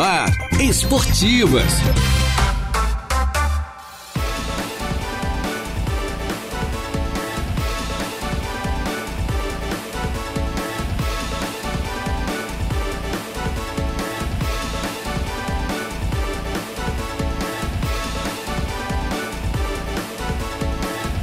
[0.00, 0.28] Ar,
[0.60, 1.64] Esportivas.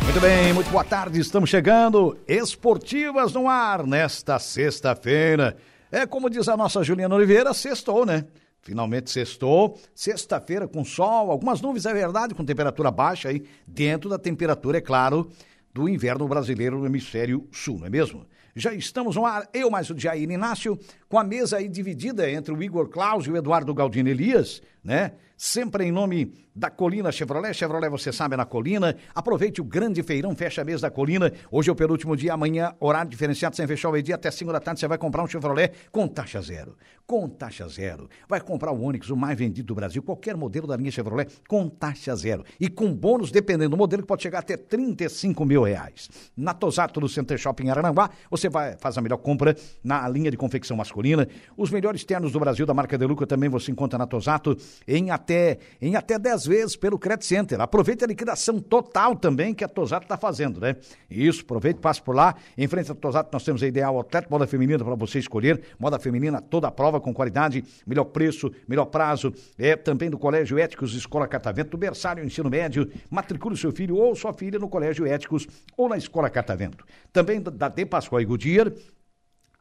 [0.04, 1.22] Muito bem, muito boa tarde.
[1.22, 2.18] Estamos chegando.
[2.28, 5.56] Esportivas no ar nesta sexta-feira.
[5.90, 8.26] É como diz a nossa Juliana Oliveira, sextou, né?
[8.66, 9.80] Finalmente sextou.
[9.94, 14.82] Sexta-feira com sol, algumas nuvens, é verdade, com temperatura baixa aí, dentro da temperatura, é
[14.82, 15.30] claro,
[15.72, 18.26] do inverno brasileiro no hemisfério sul, não é mesmo?
[18.56, 22.52] Já estamos no ar, eu mais o Jair Inácio, com a mesa aí dividida entre
[22.52, 25.14] o Igor Claus e o Eduardo Galdino Elias, né?
[25.36, 27.54] Sempre em nome da Colina Chevrolet.
[27.54, 28.96] Chevrolet, você sabe, é na Colina.
[29.14, 31.34] Aproveite o grande feirão, fecha mês da Colina.
[31.52, 34.60] Hoje é o penúltimo dia, amanhã, horário diferenciado, sem fechar o meio-dia, até 5 da
[34.62, 36.78] tarde, você vai comprar um Chevrolet com taxa zero.
[37.06, 38.10] Com taxa zero.
[38.30, 41.68] Vai comprar o Onix, o mais vendido do Brasil, qualquer modelo da linha Chevrolet, com
[41.68, 42.46] taxa zero.
[42.58, 46.10] E com bônus, dependendo do modelo, que pode chegar até 35 mil reais.
[46.38, 50.38] Na Tosato, no Center Shopping Arananguá, você vai, faz a melhor compra na linha de
[50.38, 51.28] confecção masculina.
[51.58, 54.56] Os melhores ternos do Brasil, da marca Deluca, também você encontra na Tosato,
[54.88, 57.62] em até, em até 10 vezes pelo Credit Center.
[57.62, 60.76] Aproveite a liquidação total também que a Tosato está fazendo, né?
[61.10, 62.36] Isso, aproveite, passe por lá.
[62.58, 65.62] Em frente à Tosato, nós temos a Ideal Atleta, moda feminina para você escolher.
[65.80, 69.34] Moda feminina, toda a prova, com qualidade, melhor preço, melhor prazo.
[69.58, 72.90] É também do Colégio Éticos, Escola Catavento, do berçário, ensino médio.
[73.10, 76.86] Matricule seu filho ou sua filha no Colégio Éticos ou na Escola Catavento.
[77.12, 78.72] Também da De Pascoal e Goodyear,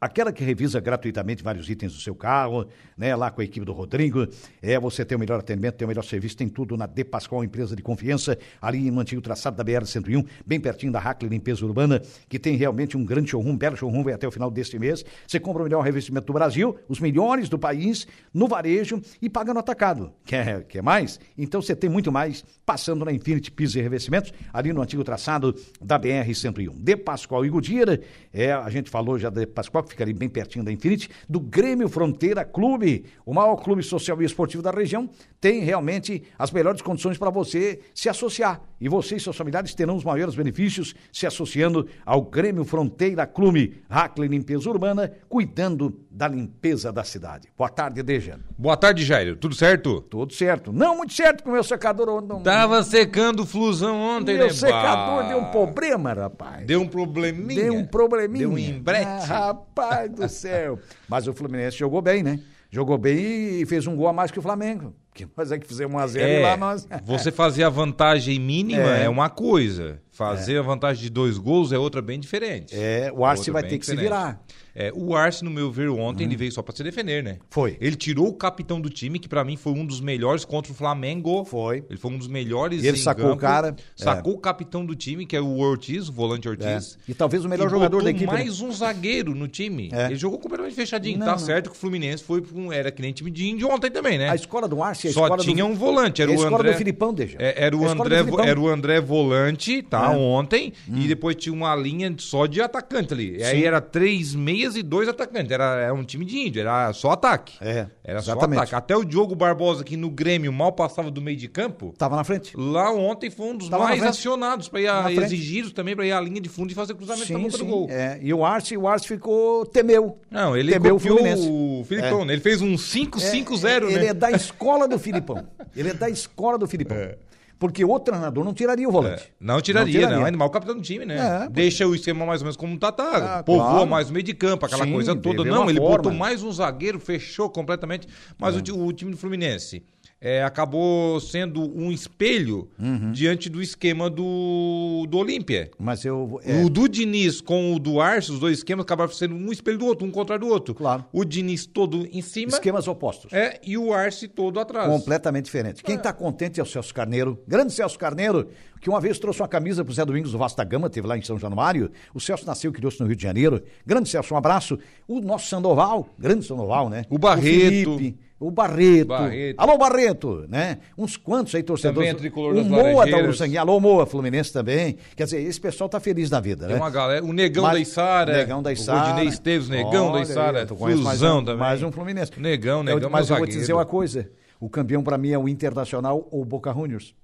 [0.05, 3.17] Aquela que revisa gratuitamente vários itens do seu carro, né?
[3.17, 4.29] Lá com a equipe do Rodrigo.
[4.61, 7.43] É, você tem o melhor atendimento, tem o melhor serviço, tem tudo na De Pascoal,
[7.43, 12.03] empresa de confiança, ali no antigo traçado da BR-101, bem pertinho da Hackley Limpeza Urbana,
[12.29, 15.03] que tem realmente um grande showroom, belo showroom, vai até o final deste mês.
[15.27, 19.55] Você compra o melhor revestimento do Brasil, os melhores do país, no varejo e paga
[19.55, 20.13] no atacado.
[20.27, 21.19] Quer, quer mais?
[21.39, 25.55] Então você tem muito mais passando na Infinity Pisos e Revestimentos, ali no antigo traçado
[25.81, 26.75] da BR-101.
[26.77, 28.01] De Pascoal e Goodyear,
[28.35, 31.41] é, a gente falou já de Pascoal, que fica ali bem pertinho da Infinity, do
[31.41, 35.09] Grêmio Fronteira Clube, o maior clube social e esportivo da região,
[35.41, 38.61] tem realmente as melhores condições para você se associar.
[38.81, 43.83] E você e seus familiares terão os maiores benefícios se associando ao Grêmio Fronteira Clube,
[43.89, 47.49] Hackley Limpeza Urbana, cuidando da limpeza da cidade.
[47.59, 48.39] Boa tarde, Deja.
[48.57, 49.35] Boa tarde, Jairo.
[49.35, 50.01] Tudo certo?
[50.03, 50.73] Tudo certo.
[50.73, 52.41] Não muito certo com o meu secador ontem.
[52.45, 54.53] Tava secando flusão ontem, meu né?
[54.53, 55.29] secador Bah.
[55.29, 56.65] deu um problema, rapaz.
[56.67, 57.65] Deu um probleminha.
[57.65, 58.47] Deu um probleminha.
[58.47, 59.05] Deu um embrete.
[59.05, 60.79] Ah, rapaz do céu.
[61.09, 62.39] Mas o Fluminense jogou bem, né?
[62.71, 64.95] Jogou bem e fez um gol a mais que o Flamengo.
[65.13, 66.87] Que nós é que fizemos um a zero e lá nós...
[67.05, 69.05] Você fazer a vantagem mínima É.
[69.05, 70.01] é, uma coisa.
[70.15, 72.73] Fazer a vantagem de dois gols é outra bem diferente.
[72.73, 74.13] É, o Arce vai ter que se diferente.
[74.13, 74.41] virar.
[74.77, 77.39] É, o Arce, no meu ver, ontem, ele veio só pra se defender, né?
[77.49, 77.77] Foi.
[77.81, 80.75] Ele tirou o capitão do time, que pra mim foi um dos melhores contra o
[80.75, 81.45] Flamengo.
[81.45, 81.85] Foi.
[81.89, 83.37] Ele foi um dos melhores Ele em sacou campo.
[83.37, 86.51] o cara, Sacou o capitão do time, que é o Ortiz, o volante É.
[86.51, 86.99] Ortiz.
[87.09, 88.27] E talvez o melhor E jogador da equipe.
[88.27, 88.33] né?
[88.33, 89.91] mais um zagueiro no time.
[89.93, 90.07] É.
[90.07, 91.19] Ele jogou completamente fechadinho.
[91.19, 91.39] Não, tá não.
[91.39, 92.43] certo que o Fluminense foi
[92.73, 94.29] era que nem time de índio ontem também, né?
[94.31, 95.71] A escola do Arce, a Só escola tinha do...
[95.71, 96.73] um volante, era é a o escola André.
[96.73, 97.37] do Filipão, deixa.
[97.41, 100.04] É, Era o, É André, era o André volante, tá?
[100.13, 100.17] É.
[100.17, 100.73] Ontem.
[100.89, 103.43] E depois tinha uma linha só de atacante ali.
[103.43, 105.51] Aí era três meias e dois atacantes.
[105.51, 107.55] Era, era um time de índio, era só ataque.
[107.61, 108.57] É, Era exatamente.
[108.57, 108.75] só ataque.
[108.75, 111.95] Até o Diogo Barbosa, que no Grêmio mal passava do meio de campo.
[111.97, 112.57] Tava na frente.
[112.57, 116.13] Lá ontem foi um dos Tava mais acionados para ir a, exigidos também para ir
[116.13, 117.67] à linha de fundo e fazer cruzamento Sim, boca do sim.
[117.67, 117.87] gol.
[117.91, 118.19] É.
[118.21, 119.65] E o Arce, o Arce ficou...
[119.67, 120.19] Temeu.
[120.31, 121.49] Não, ele Temeu o Fluminense.
[121.49, 122.35] o Filipão, né?
[122.35, 124.07] Ele fez um 5-5-0, Ele né?
[124.07, 125.47] é da escola do Filipão.
[125.77, 126.97] Ele é da escola do Filipão.
[126.97, 127.17] É.
[127.59, 129.33] Porque o treinador não tiraria o volante.
[129.41, 130.27] Não tiraria, Não não, tiraria.
[130.27, 131.45] Ainda mais o capitão do time, né?
[131.45, 133.39] É, Deixa o esquema mais ou menos como tá, tá.
[133.39, 133.87] Ah, Povoa claro.
[133.87, 135.45] mais o meio de campo, aquela Sim, coisa toda.
[135.45, 135.97] Não, ele forma.
[135.97, 138.07] botou mais um zagueiro, fechou completamente.
[138.07, 138.11] É.
[138.39, 139.83] Mas o ti- o, time do Fluminense
[140.27, 143.13] é, acabou sendo um espelho Uhum.
[143.13, 145.71] diante do esquema do, do Olímpia.
[145.79, 146.41] Mas eu...
[146.45, 149.77] é, O do Diniz com o do Arce, os dois esquemas acabaram sendo um espelho
[149.79, 150.75] do outro, um contra do outro.
[150.75, 151.05] Claro.
[151.13, 153.33] O Diniz todo em cima esquemas opostos.
[153.33, 154.89] é, e o Arce todo atrás.
[154.89, 155.83] Completamente diferente.
[155.83, 158.49] Quem está contente é o Celso Carneiro, grande Celso Carneiro,
[158.81, 161.19] que uma vez trouxe uma camisa para o Zé Domingos do Vasta Gama, teve lá
[161.19, 161.91] em São Januário.
[162.15, 163.63] O Celso nasceu e criou-se no Rio de Janeiro.
[163.87, 164.79] Grande Celso, um abraço.
[165.07, 167.05] O nosso Sandoval, grande Sandoval, né?
[167.11, 167.91] O Barreto.
[167.91, 169.07] O Felipe, o Barreto.
[169.09, 169.55] Barreto.
[169.59, 170.79] Alô, Barreto, né?
[170.99, 171.97] Uns quantos aí torcedores.
[172.09, 173.19] Também é tricolor o das Moa da.
[173.19, 173.61] Uruçanguinha.
[173.61, 174.97] Alô, Moa, Fluminense também.
[175.17, 176.81] Quer dizer, esse pessoal tá feliz na vida, Tem né?
[176.81, 177.25] uma galera.
[177.25, 178.37] O Negão Mas- da Içara.
[178.37, 179.01] Negão da O Içara.
[179.11, 181.57] Rodinei Esteves, Negão da Olha tu conhece mais um, também.
[181.61, 182.33] Mais um Fluminense.
[182.39, 184.29] Negão, Eu- Negão, Mas meu eu vou te dizer uma coisa.
[184.61, 187.15] O campeão para mim é o Internacional ou o Boca Juniors.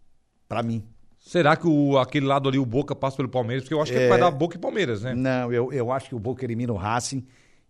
[0.49, 0.83] Para mim.
[1.19, 3.63] Será que o, aquele lado ali, o Boca, passa pelo Palmeiras?
[3.65, 4.09] Porque eu acho que É.
[4.09, 5.15] vai dar Boca e Palmeiras, né?
[5.15, 7.25] Não, eu, eu acho que o Boca elimina o Racing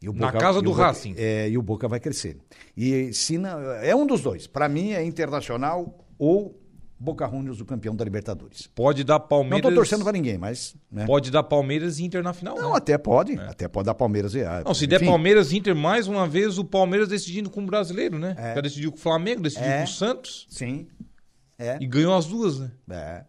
[0.08, 1.14] O Na casa do Boca- Racing.
[1.19, 2.38] É, e o Boca vai crescer.
[2.76, 4.47] E se não, é um dos dois.
[4.47, 6.58] Para mim é Internacional ou
[6.99, 8.67] Boca Juniors, o campeão da Libertadores.
[8.67, 9.62] Pode dar Não Palmeiras.
[9.70, 10.75] tô torcendo para ninguém, mas.
[10.93, 11.06] né?
[11.06, 12.56] Pode dar Palmeiras e Inter na final.
[12.56, 12.76] Não, né?
[12.76, 13.38] até pode.
[13.38, 14.43] Até pode dar Palmeiras e.
[14.43, 15.06] ah, Não, se der enfim.
[15.06, 18.35] Palmeiras e Inter, mais uma vez o Palmeiras decidindo com o brasileiro, né?
[18.38, 18.55] É.
[18.55, 19.79] Já decidiu com o Flamengo, decidiu É.
[19.79, 20.88] com o Santos Sim.
[21.58, 21.79] É.
[21.81, 22.70] e ganhou as duas, né?
[22.91, 23.25] É.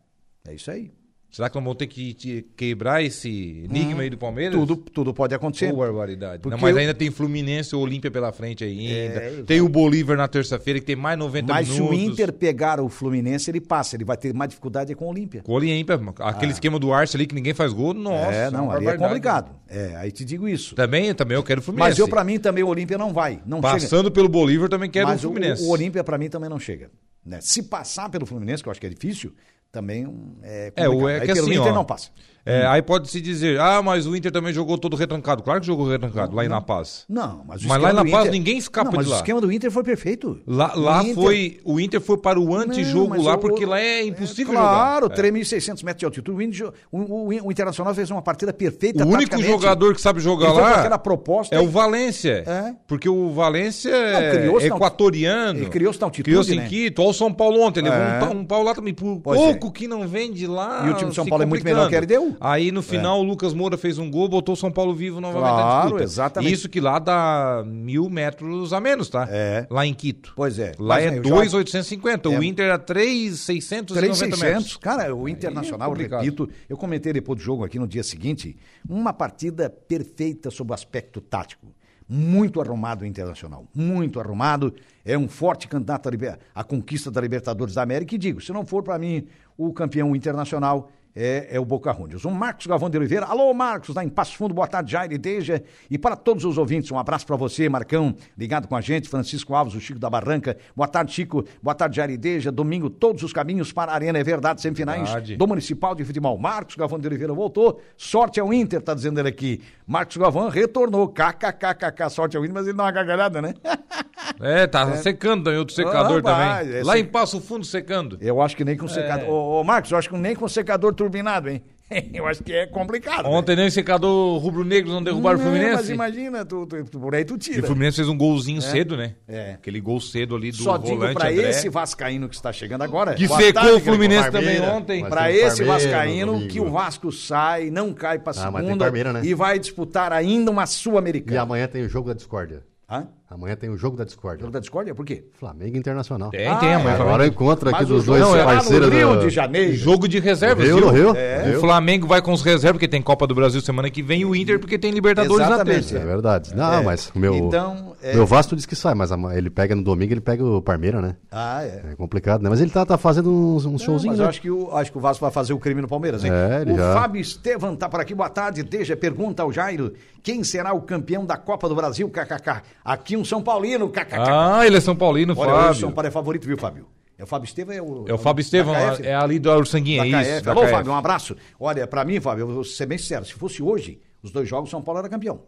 [0.50, 0.92] É isso aí.
[1.32, 4.54] Será que nós vamos ter que quebrar esse enigma aí do Palmeiras?
[4.60, 5.70] Tudo, tudo pode acontecer.
[5.72, 6.42] Pô, barbaridade.
[6.46, 8.94] Não, mas eu- ainda tem Fluminense ou Olímpia pela frente ainda.
[8.94, 11.98] É, tem o Bolívar na terça-feira que tem mais 90 Mas se minutos.
[11.98, 13.96] o Inter pegar o Fluminense, ele passa.
[13.96, 15.42] Ele vai ter mais dificuldade com o Olímpia.
[15.42, 18.30] Com o Olímpia, aquele esquema do Arce ali que ninguém faz gol, nossa.
[18.30, 18.34] Ah.
[18.34, 19.56] é, não, ali é complicado.
[19.70, 20.76] É, aí te digo isso.
[20.76, 21.92] Também, também eu quero o Fluminense.
[21.92, 23.42] Mas eu, pra mim, também o Olímpia não vai.
[23.46, 23.72] Não chega.
[23.74, 25.64] Passando pelo Bolívar, também quero Mas o o, Fluminense.
[25.64, 26.92] o Olímpia, pra mim, também não chega.
[27.26, 27.38] né?
[27.40, 29.32] Se passar pelo Fluminense, que eu acho que é difícil,
[29.72, 30.06] também
[30.44, 32.10] é É, o- é Aí que pelo assim, Inter ó, não passa.
[32.46, 35.44] É, Aí pode se dizer, ah, mas o Inter também jogou todo retrancado.
[35.44, 37.06] Claro que jogou retrancado lá em La Paz.
[37.08, 39.18] Não, mas o Mas lá em La Paz Inter- ninguém escapa não, mas de lá.
[39.18, 40.40] o esquema do Inter foi perfeito.
[40.48, 41.60] Lá, lá Inter- foi.
[41.64, 45.14] O Inter foi para o antijogo Não, lá, o- porque lá é impossível Claro, jogar.
[45.14, 45.18] É.
[45.18, 46.38] 3.600 metros de altitude.
[46.38, 49.06] O, Inter- o- o- o Internacional fez uma partida perfeita.
[49.06, 52.44] O único jogador que sabe jogar lá proposta é o Valência.
[52.48, 52.74] É.
[52.88, 55.60] Porque o Valência Não, é equatoriano.
[55.60, 56.66] ele criou-se na altitude, Criou-se né?
[56.66, 57.02] em Quito.
[57.02, 57.82] Olha o São Paulo ontem.
[57.82, 58.16] Levou É.
[58.16, 58.94] um, pa- um pau lá também.
[58.94, 60.86] Por pouco que não vende lá.
[60.88, 62.31] E o time de São Paulo é muito melhor que ele deu.
[62.40, 65.46] Aí no final o Lucas Moura fez um gol, botou o São Paulo vivo novamente
[65.52, 66.04] na Claro, disputa.
[66.04, 66.54] exatamente.
[66.54, 69.28] Isso que lá dá mil metros a menos, tá?
[69.30, 69.68] É.
[69.70, 70.34] Lá em Quito.
[70.36, 70.72] Pois é.
[70.80, 72.30] Lá Mas, é né, eu já- 2,850.
[72.30, 72.46] O É.
[72.46, 74.40] Inter era 3,690 3,600.
[74.42, 74.78] metros.
[74.78, 76.22] Cara, o Internacional, é complicado.
[76.24, 78.56] repito, eu comentei depois do jogo aqui no dia seguinte,
[78.88, 81.68] uma partida perfeita sob o aspecto tático.
[82.14, 84.74] Muito arrumado o Internacional, muito arrumado.
[85.06, 88.14] É um forte candidato à, liber- à conquista da Libertadores da América.
[88.16, 89.26] E digo, se não for para mim
[89.58, 92.26] o campeão internacional, é, é o Boca Juniors.
[92.26, 93.26] O Marcos Galvão de Oliveira.
[93.26, 94.54] Alô, Marcos, lá em Passo Fundo.
[94.54, 95.62] Boa tarde, Jair e Deja.
[95.90, 99.10] E para todos os ouvintes, um abraço para você, Marcão, ligado com a gente.
[99.10, 100.58] Francisco Alves, o Chico da Barranca.
[100.76, 101.44] Boa tarde, Chico.
[101.62, 102.52] Boa tarde, Jair e Deja.
[102.52, 104.20] Domingo, todos os caminhos para a Arena.
[104.20, 105.36] É verdade, semifinais Verdade.
[105.36, 106.38] do Municipal de Futebol.
[106.38, 107.82] Marcos Galvão de Oliveira voltou.
[107.98, 109.62] Sorte ao Inter, tá dizendo ele aqui.
[109.86, 111.08] Marcos Galvão retornou.
[111.10, 113.54] KKKKK, sorte ao Inter, mas ele dá uma gargalhada, né?
[114.40, 116.78] É, tá secando também, outro secador Ah, também.
[116.80, 118.18] é Lá em Passo Fundo secando.
[118.22, 119.30] Eu acho que nem com secador.
[119.30, 121.62] Ô, ô, Marcos, eu acho que nem com secador turbinado, hein?
[122.14, 123.24] Eu acho que é complicado.
[123.24, 123.30] né?
[123.30, 125.76] Ontem nem o secador rubro-negro não derrubaram o Fluminense.
[125.76, 127.64] Mas imagina, tu, tu- tu- por aí tu E tira.
[127.64, 129.16] o Fluminense fez um golzinho cedo, né?
[129.28, 129.54] É.
[129.56, 131.50] Aquele gol cedo ali do Só digo volante pra André.
[131.50, 133.14] esse Vascaíno que está chegando agora.
[133.16, 134.58] Que secou tarde, o Fluminense Gregório.
[134.62, 135.04] também ontem.
[135.06, 139.12] Pra esse Vascaíno que o Vasco sai, não cai pra Ah, mas tem segunda Parmeira,
[139.12, 139.22] né?
[139.26, 141.42] e vai disputar ainda uma E Sul-Americana.
[141.42, 142.64] amanhã tem o jogo da discórdia.
[142.90, 143.08] Hã?
[143.34, 144.42] Amanhã tem o jogo da discórdia.
[144.42, 144.94] Jogo da discórdia?
[144.94, 145.24] Por quê?
[145.40, 146.30] Flamengo e Internacional.
[146.32, 146.74] Tem, Ah, tem é.
[146.76, 146.96] amanhã.
[146.96, 149.20] Agora o encontro aqui Mas dos jogo dois Não, é lá no parceiros Rio do...
[149.22, 149.74] de Janeiro.
[149.76, 150.90] Jogo de reservas, Rio, viu?
[150.92, 151.16] Rio.
[151.16, 151.54] É.
[151.56, 154.26] O Flamengo vai com os reservas, porque tem Copa do Brasil semana que vem, e
[154.26, 155.68] o Inter porque tem Libertadores Exatamente.
[155.68, 155.98] na terça.
[155.98, 156.56] É verdade.
[156.56, 156.84] Não, É.
[156.84, 160.14] mas o meu, Então, é- meu Vasco diz que sai, mas ele pega no domingo,
[160.14, 161.16] ele pega o Parmeira, né?
[161.32, 161.92] Ah, é.
[161.92, 162.50] É complicado, né?
[162.50, 164.26] Mas ele tá, tá fazendo uns, uns showzinhos, mas né?
[164.26, 166.32] eu acho que, o, acho que o Vasco vai fazer o crime no Palmeiras, hein?
[166.34, 168.14] É, ele o já- Fábio Estevam tá por aqui.
[168.14, 168.62] Boa tarde.
[168.64, 169.94] Deixa, pergunta ao Jairo.
[170.22, 172.08] Quem será o campeão da Copa do Brasil?
[172.10, 172.62] KKK.
[172.86, 173.90] Aqui um São Paulino.
[173.90, 174.16] KKK.
[174.18, 175.80] Ah, ele é São Paulino, Olha, hoje o Fábio.
[175.80, 176.88] São Paulo é favorito, viu, Fábio?
[177.18, 178.06] É o Fábio Estevam, é o...
[178.08, 179.06] É o Fábio Estevão, da KF?
[179.06, 180.42] é ali do Ursanguinha, é isso.
[180.42, 180.50] KF.
[180.50, 180.72] Alô, KF.
[180.72, 181.36] Fábio, um abraço.
[181.60, 184.70] Olha, pra mim, Fábio, eu vou ser bem sincero, se fosse hoje, os dois jogos,
[184.72, 185.42] São Paulo era campeão.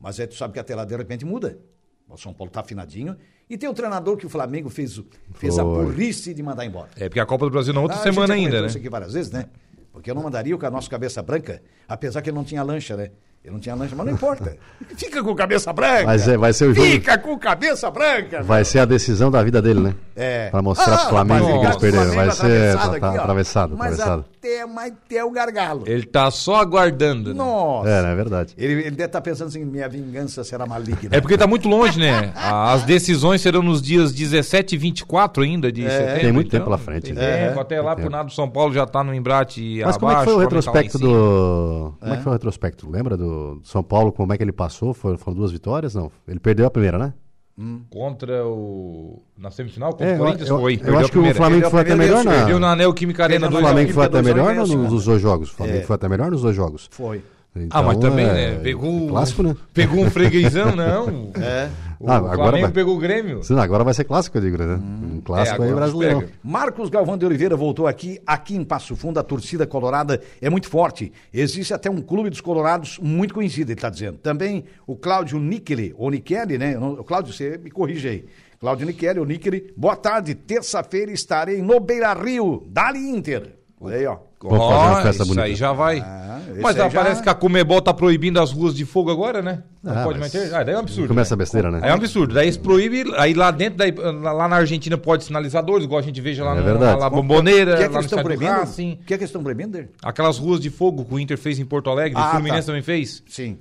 [0.00, 1.58] Mas aí tu sabe que até lá de repente muda.
[2.08, 3.16] O São Paulo tá afinadinho.
[3.48, 5.00] E tem o treinador que o Flamengo fez,
[5.34, 6.88] fez a burrice de mandar embora.
[6.96, 8.66] É porque a Copa do Brasil na outra Ah, semana ainda, né?
[8.68, 9.46] isso aqui várias vezes, né?
[9.92, 13.10] Porque eu não mandaria o nosso cabeça branca, apesar que ele não tinha lancha, né?
[13.42, 14.54] Ele não tinha lancha, mas não importa.
[14.98, 16.04] Fica com cabeça branca.
[16.04, 18.42] Mas é, vai ser o jogo- Fica com cabeça branca.
[18.42, 19.94] Vai ser a decisão da vida dele, né?
[20.14, 20.50] É.
[20.50, 22.14] Pra mostrar pro Flamengo que eles perderam.
[22.14, 22.42] Vai ser
[22.76, 24.24] atravessado tá, tá aqui, atravessado, atravessado.
[24.40, 25.84] Até, mas até o gargalo.
[25.86, 27.38] Ele tá só aguardando, né?
[27.38, 27.88] Nossa.
[27.88, 28.12] É, né?
[28.12, 28.54] é verdade.
[28.56, 31.10] Ele, ele deve estar pensando assim, minha vingança será maligna.
[31.12, 32.32] É porque tá muito longe, né?
[32.36, 36.20] As decisões serão nos dias 17 e 24 ainda de setembro.
[36.20, 37.48] Tem muito então tempo pela frente, Tem né?
[37.48, 40.14] tempo, até lá pro nada do São Paulo já tá no embrate Mas como é
[40.14, 41.94] que abaixo, foi o tá retrospecto do.
[42.00, 42.90] Como é que foi o retrospecto?
[42.90, 43.30] Lembra do
[43.60, 44.92] do São Paulo, como é que ele passou?
[44.92, 45.94] Foram, foram duas vitórias?
[45.94, 46.10] Não.
[46.26, 47.12] Ele perdeu a primeira, né?
[47.90, 49.22] Contra o...
[49.36, 49.90] Na semifinal?
[49.90, 50.74] Contra É, o eu, Corinthians eu- foi.
[50.74, 51.36] eu perdeu acho que o primeira.
[51.36, 52.30] Flamengo Perdeu a foi até melhor na.
[52.32, 55.20] Perdeu na Neoquímica Arena Perdeu O na 2 Flamengo foi Quinta até melhor nos, dois
[55.22, 55.50] jogos.
[55.50, 55.82] O Flamengo É.
[55.82, 56.88] foi até melhor nos dois jogos.
[56.90, 57.22] Foi.
[57.70, 58.58] Ah, mas Então, também, é- né?
[58.62, 59.08] Pegou...
[59.08, 59.56] Clássico, né?
[59.74, 61.30] Pegou um freguesão, não.
[61.42, 61.68] É.
[61.98, 63.42] O Ah, agora Flamengo vai- pegou o Grêmio.
[63.42, 64.74] Sim, agora vai ser clássico, eu digo, né?
[64.76, 66.28] Um clássico É, aí brasileiro.
[66.42, 70.66] Marcos Galvão de Oliveira voltou aqui, aqui em Passo Fundo, a torcida colorada é muito
[70.68, 71.12] forte.
[71.34, 74.16] Existe até um clube dos colorados muito conhecido, ele está dizendo.
[74.16, 76.78] Também o Cláudio Nickele, ou Nickele, né?
[76.78, 78.24] O Cláudio, você me corrige aí.
[78.58, 79.70] Cláudio Nickele, ou Nickele.
[79.76, 83.56] Boa tarde, terça-feira estarei no Beira Rio, Dali Inter.
[83.80, 84.18] Olha aí, ó.
[84.42, 85.42] Vamos fazer uma festa isso bonita.
[85.46, 86.00] aí já vai.
[86.00, 88.84] Ah, esse Mas aí ah, já- parece que a Comebol tá proibindo as ruas de
[88.84, 89.62] fogo agora, né?
[89.82, 90.54] Não Ah, pode mais mas ter.
[90.54, 91.08] Ah, daí é um absurdo.
[91.08, 91.38] Começa a né?
[91.38, 91.80] besteira, né?
[91.82, 92.34] É um absurdo.
[92.34, 96.20] Daí eles proíbem, aí lá dentro, daí, lá na Argentina pode sinalizadores, igual a gente
[96.20, 96.94] veja lá É verdade.
[96.94, 98.60] na, na Bomboneira, O que é que lá no estão estádio do proibindo?
[98.60, 98.92] Racing.
[98.92, 99.88] O que é que eles estão proibindo?
[100.02, 102.66] Aquelas ruas de fogo que o Inter fez em Porto Alegre, Ah, o Fluminense tá.
[102.66, 103.22] também fez.
[103.26, 103.58] Sim.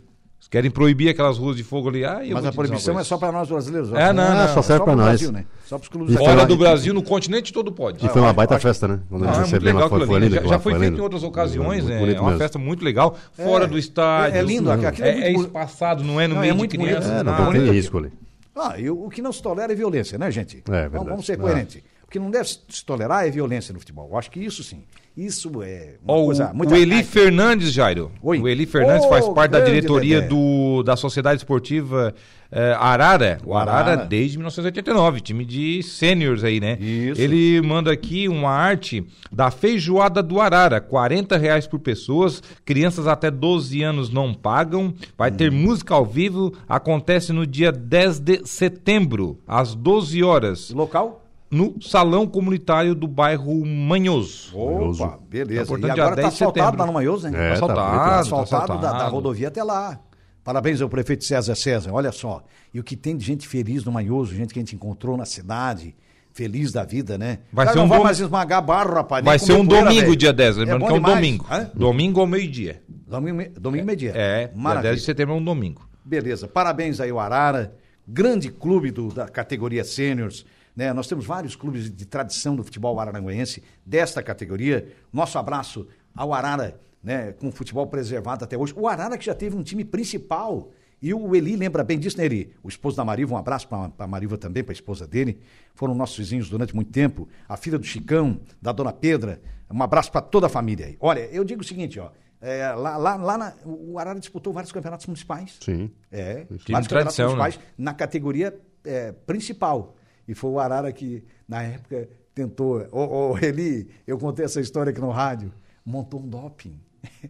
[0.50, 2.04] Querem proibir aquelas ruas de fogo ali.
[2.04, 3.94] Ah, eu Mas a proibição é só para nós brasileiros.
[3.94, 4.54] É, não, Ah, não.
[4.56, 5.06] só serve pro pra nós.
[5.06, 5.46] Brasil, né?
[5.64, 8.04] Só para os clubes foi Fora do Brasil, no continente todo pode.
[8.04, 9.00] E foi uma eu baita acho- festa, né?
[9.08, 10.26] Quando Ah, é legal foi, aquilo foi ali.
[10.30, 10.36] lindo.
[10.38, 12.00] Já, já foi foi feito em outras ocasiões, né?
[12.00, 12.40] bonito É uma mesmo.
[12.42, 13.16] festa muito legal.
[13.34, 14.40] Fora É, do estádio.
[14.40, 16.76] é lindo, aquilo é É, é espaçado, não é no Não, é meio de muito
[16.78, 16.88] bonito.
[16.96, 17.12] crianças.
[17.12, 17.44] É, não, nada.
[17.46, 18.12] não tem risco ali.
[18.56, 20.64] Ah, e o, que não se tolera é violência, né, gente?
[20.68, 20.94] É, verdade.
[20.94, 21.38] Vamos, vamos ser Ah.
[21.38, 21.82] coerentes.
[22.08, 24.10] O que não deve se tolerar é violência no futebol.
[24.12, 24.84] Eu acho que isso sim.
[25.26, 27.10] Isso é uma Ó, coisa o, muito o Eli arcaica.
[27.12, 28.12] Fernandes, Jairo.
[28.22, 28.40] Oi.
[28.40, 30.28] O Eli Fernandes Ô, faz parte da diretoria Dedé.
[30.30, 32.14] do, da Sociedade Esportiva
[32.52, 33.38] eh, Arara.
[33.46, 34.06] O Arara, Arara.
[34.06, 36.78] desde 1989, time de sêniors aí, né?
[36.80, 37.20] Isso.
[37.22, 42.42] Ele manda aqui uma arte da feijoada do Arara, 40 reais por pessoas.
[42.64, 44.94] Crianças até 12 anos não pagam.
[45.18, 45.36] Vai Hum.
[45.36, 46.54] ter música ao vivo.
[46.68, 51.26] Acontece no dia 10 de setembro, às 12 horas, Local?
[51.52, 54.56] No Salão Comunitário do bairro Manhoso.
[54.58, 55.62] Opa, beleza.
[55.62, 57.54] Tá, portanto, e dia agora 10 está asfaltado lá no Manhoso, né?
[57.54, 59.12] É, Tá tá asfaltado, Tá asfaltado da, da asfaltado.
[59.12, 60.00] rodovia até lá.
[60.44, 62.44] Parabéns ao prefeito César César, olha só.
[62.74, 65.26] E o que tem de gente feliz no Manhoso, gente que a gente encontrou na
[65.26, 65.96] cidade,
[66.32, 67.40] feliz da vida, né?
[67.52, 69.26] Vai Cara, ser não um vai dom- mais esmagar barro, rapaz.
[69.26, 70.16] Vai ser um poeira, domingo, velho.
[70.16, 71.16] dia 10, lembrando bom que é um demais.
[71.16, 71.46] domingo.
[71.52, 71.72] Hã?
[71.74, 72.82] Domingo ao meio-dia.
[72.88, 74.14] Domingo, domingo meio-dia.
[74.16, 74.90] É, dia Maravilha.
[74.92, 75.88] 10 de setembro é um domingo.
[76.06, 77.76] Beleza, parabéns aí ao Arara,
[78.08, 80.46] grande clube do- da categoria sêniors.
[80.80, 80.94] Né?
[80.94, 84.88] Nós temos vários clubes de tradição do futebol araranguense desta categoria.
[85.12, 87.34] Nosso abraço ao Arara, né?
[87.34, 88.74] com o futebol preservado até hoje.
[88.78, 90.72] O Arara que já teve um time principal.
[91.02, 92.54] E o Eli lembra bem disso, né, Eli?
[92.64, 95.42] O esposo da Mariva, um abraço para a Mariva também, para a esposa dele.
[95.76, 97.28] Foram nossos vizinhos durante muito tempo.
[97.48, 99.42] A filha do Chicão, da dona Pedra.
[99.70, 100.98] Um abraço para toda a família aí.
[101.02, 102.10] Olha, eu digo o seguinte, ó.
[102.40, 105.58] é, lá lá, lá na- o Arara disputou vários campeonatos municipais.
[105.60, 105.92] Sim.
[106.10, 107.36] É, vários campeonatos tradição, né?
[107.36, 109.96] municipais na categoria é, principal.
[110.30, 112.86] E foi o Arara que, na época, tentou.
[112.92, 115.52] Ô, ô, Eli, eu contei essa história aqui no rádio.
[115.84, 116.80] Montou um doping.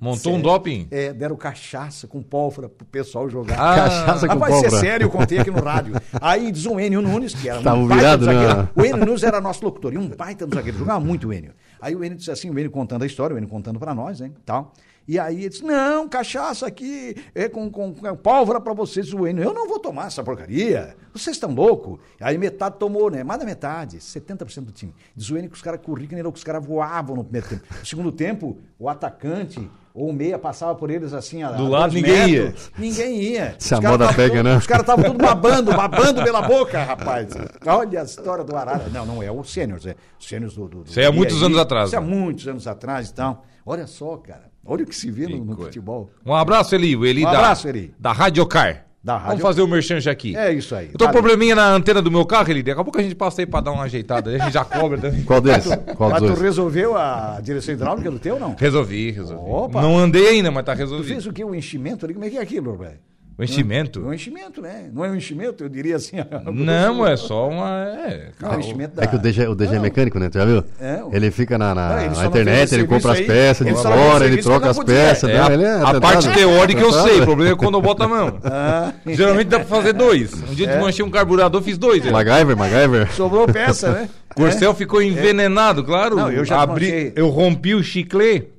[0.02, 0.42] Montou um Sério.
[0.42, 0.88] doping?
[0.92, 3.54] É, deram cachaça com pólvora pro pessoal jogar.
[3.58, 4.82] Ah, Cachaça com Rapaz, é pólvora.
[4.82, 5.94] sério, eu contei aqui no rádio.
[6.20, 8.58] Aí diz um Enio Nunes, que era um Tava baita virado, do zagueiro.
[8.58, 8.70] né?
[8.76, 11.54] O Enio Nunes era nosso locutor, e um baita do zagueiro, jogava muito o Enio.
[11.82, 14.20] Aí o Enio disse assim, o Enio contando a história, o Enio contando pra nós,
[14.20, 14.74] né, tal.
[15.08, 19.28] E aí ele disse, não, cachaça aqui, é com, com, com pólvora pra vocês, o
[19.28, 19.44] Enio.
[19.44, 22.00] Eu não vou tomar essa porcaria, vocês estão loucos.
[22.22, 24.94] Aí metade tomou, né, mais da metade, 70% do time.
[25.16, 27.64] Diz o Enio que os caras corriam, que os caras voavam no primeiro tempo.
[27.80, 31.80] No segundo tempo, o atacante ou o meia passava por eles assim, a, Do a
[31.80, 32.72] lado, ninguém metros.
[32.78, 33.56] Ninguém ia.
[33.60, 34.58] Se a Os caras moda pega, tudo- né?
[34.58, 37.28] Os caras estavam tudo babando, babando pela boca, rapaz.
[37.66, 38.88] Olha a história do Arara.
[38.92, 40.90] Não, não é o Sêniors, é o Sêniors do, do, do.
[40.90, 41.46] Isso aí há muitos aí.
[41.46, 42.08] anos atrás, Isso há né?
[42.08, 43.40] muitos anos atrás, então.
[43.66, 44.50] Olha só, cara.
[44.66, 46.10] Olha o que se vê no, no futebol.
[46.26, 46.96] Um abraço, Eli.
[46.96, 47.94] O Eli Um da, abraço, Eli.
[48.00, 48.86] da Radiocar.
[49.02, 50.36] Da Vamos Rádio- fazer o merchan já aqui.
[50.36, 50.88] É isso aí.
[50.92, 52.62] Eu tô com um probleminha na antena do meu carro, Eli.
[52.62, 54.30] Daqui a pouco a gente passa aí pra dar uma ajeitada.
[54.30, 55.24] A gente já cobra também.
[55.24, 55.66] Qual deles?
[55.96, 56.42] Qual Mas dos tu dois?
[56.42, 58.56] resolveu a direção hidráulica do teu, não?
[58.60, 59.50] Resolvi, resolvi.
[59.50, 59.82] Opa.
[59.82, 61.08] Não andei ainda, mas tá Tu resolvido.
[61.08, 61.46] fez o quê?
[61.46, 62.14] O enchimento ali?
[62.14, 63.00] Como é que é aquilo, velho?
[63.40, 64.02] O enchimento?
[64.06, 64.90] Um enchimento, né?
[64.94, 66.18] Não é um enchimento, eu diria assim.
[66.54, 67.70] Não, é só uma.
[68.06, 69.04] É, Não, é enchimento da...
[69.04, 69.82] É que o DG, o DG é Não.
[69.82, 70.30] mecânico, né?
[70.30, 70.62] Tu já viu?
[70.80, 73.32] É, o- Ele fica na, na- Não, ele na não internet, ele compra as serviço
[73.32, 75.30] aí, peças, ele ele não que troca não as peças.
[75.30, 76.02] É, a, Ele é a atentado.
[76.02, 78.40] parte teórica eu sei, o problema é quando eu boto a mão.
[78.52, 80.34] Ah, Geralmente dá pra fazer dois.
[80.34, 82.04] Um dia desmanchei um carburador, fiz dois.
[82.04, 82.12] né?
[82.12, 83.12] MacGyver, MacGyver.
[83.14, 84.10] sobrou peça, né?
[84.36, 86.16] Corcel ficou envenenado, claro.
[86.16, 87.14] Não, eu já abri, desmanchei.
[87.16, 88.50] eu rompi o chiclete,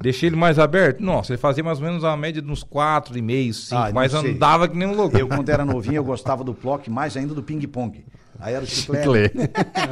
[0.00, 1.00] deixei ele mais aberto.
[1.00, 4.68] Nossa, ele fazia mais ou menos a média de uns 4,5, 5, Ah, mas andava
[4.68, 5.18] que nem um louco.
[5.18, 8.04] Eu, quando era novinho, eu gostava do Plock, mais ainda do ping-pong.
[8.40, 9.36] Aí era o chiclete.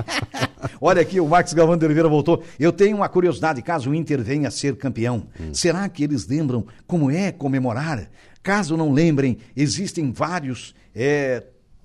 [0.81, 2.43] Olha aqui, o Max Galvão de Oliveira voltou.
[2.59, 5.25] Eu tenho uma curiosidade, caso o Inter venha a ser campeão.
[5.53, 8.09] Será que eles lembram como é comemorar?
[8.43, 11.43] Caso não lembrem, existem vários é,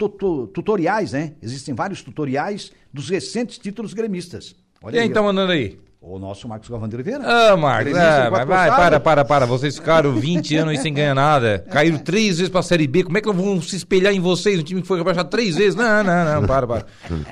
[0.09, 1.33] tuto- tutoriais, né?
[1.41, 4.55] Existem vários tutoriais dos recentes títulos gremistas.
[4.81, 5.23] Olha E aí, aí, tá ó.
[5.25, 5.77] mandando aí?
[6.03, 7.21] O nosso Marcos Galvão de Oliveira.
[7.23, 9.45] Ah, Marcos, ah, de vai, vai, para, para, para.
[9.45, 11.63] Vocês ficaram 20 anos aí sem ganhar nada.
[11.69, 13.03] Caíram três vezes pra Série B.
[13.03, 14.59] Como é que vão se espelhar em vocês?
[14.59, 15.75] Um time que foi rebaixado três vezes?
[15.75, 16.85] Não, não, não, para, para.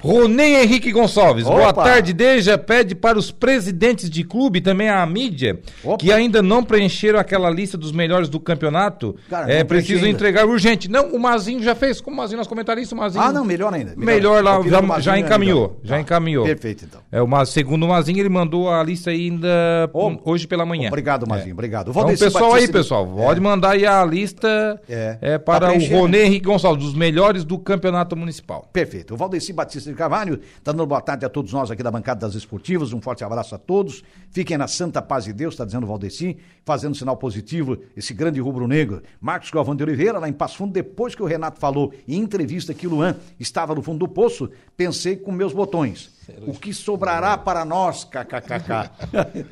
[0.03, 1.45] Ronei Henrique Gonçalves.
[1.45, 1.83] Boa Opa.
[1.83, 2.59] tarde, Deja.
[2.59, 5.97] Pede para os presidentes de clube, também a mídia, Opa.
[5.97, 9.15] que ainda não preencheram aquela lista dos melhores do campeonato.
[9.31, 10.87] Cara, é preciso entregar urgente.
[10.87, 11.99] Não, o Mazinho já fez.
[11.99, 13.23] Como o Mazinho, nosso comentarista, o Mazinho.
[13.23, 13.95] Ah, não, melhor ainda.
[13.97, 15.61] Melhor lá, A opinião já, já é encaminhou.
[15.61, 15.75] melhor.
[15.83, 16.45] Já Tá, encaminhou.
[16.45, 17.01] Perfeito, então.
[17.11, 19.47] É, o segundo o Mazinho, ele mandou mandou a lista ainda
[19.93, 20.87] hum, hoje pela manhã.
[20.87, 21.87] Obrigado, Mazinho, obrigado.
[21.89, 25.17] O Então, pessoal aí, pessoal, pode mandar aí a lista É.
[25.21, 25.87] é, Pra para o?
[25.87, 28.67] Ronê Henrique Gonçalves, dos melhores do campeonato municipal.
[28.71, 29.13] Perfeito.
[29.13, 32.21] O Valdeci Batista de Carvalho está dando boa tarde a todos nós aqui da bancada
[32.25, 32.93] das esportivas.
[32.93, 34.03] Um forte abraço a todos.
[34.31, 38.39] Fiquem na santa paz de Deus, está dizendo o Valdeci, fazendo sinal positivo, esse grande
[38.39, 39.01] rubro-negro.
[39.19, 42.73] Marcos Galvão de Oliveira, lá em Passo Fundo, depois que o Renato falou em entrevista
[42.73, 46.18] que Luan estava no fundo do poço, pensei com meus botões.
[46.47, 48.89] O que sobrará para nós, kkkk.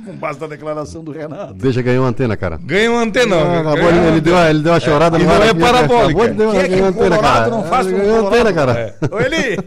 [0.05, 1.53] com base na declaração do Renato.
[1.53, 2.59] Deixa ganhar uma antena, cara.
[2.63, 2.97] Ganha um.
[2.99, 5.53] Ah, ganha acabou, ele, ele deu, uma- ele deu uma chorada E no não é
[5.53, 6.05] parabólica.
[6.23, 7.49] Acabou de dar uma, Que é que uma o antena, Colorado cara.
[7.49, 8.95] não faz com o Ganhou antena, cara.
[9.11, 9.57] Ô, Eli!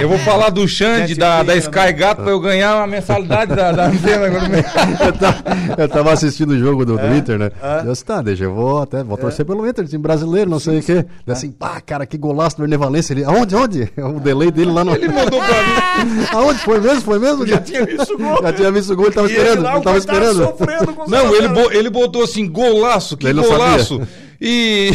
[0.00, 3.54] Eu vou falar do Xande, da, da fina, Sky Gato, pra eu ganhar uma mensalidade
[3.54, 4.26] da, da antena.
[4.26, 4.68] agora mesmo.
[5.08, 5.42] Eu tava,
[5.78, 7.16] eu tava assistindo o jogo do, do É?
[7.16, 7.50] Inter, né?
[7.84, 10.78] Eu disse, tá, deixa, eu vou até, vou torcer pelo Inter, time brasileiro, não sei
[10.78, 11.04] o quê.
[11.26, 13.12] Daí assim, pá, cara, que golaço do Erner Valência.
[13.12, 13.92] Ele, aonde, aonde?
[13.98, 14.94] O delay dele lá no...
[14.94, 16.26] Ele mandou pra mim.
[16.32, 16.58] Aonde?
[16.60, 17.00] Foi mesmo?
[17.02, 17.46] Foi mesmo?
[17.46, 18.38] Já tinha visto o gol.
[18.42, 20.44] Já tinha visto o gol, ele tava E esperando, lá, ele tava esperando.
[20.44, 24.00] sofrendo com os Não, ele, bo- ele botou assim, golaço, que Ele não golaço.
[24.40, 24.90] E,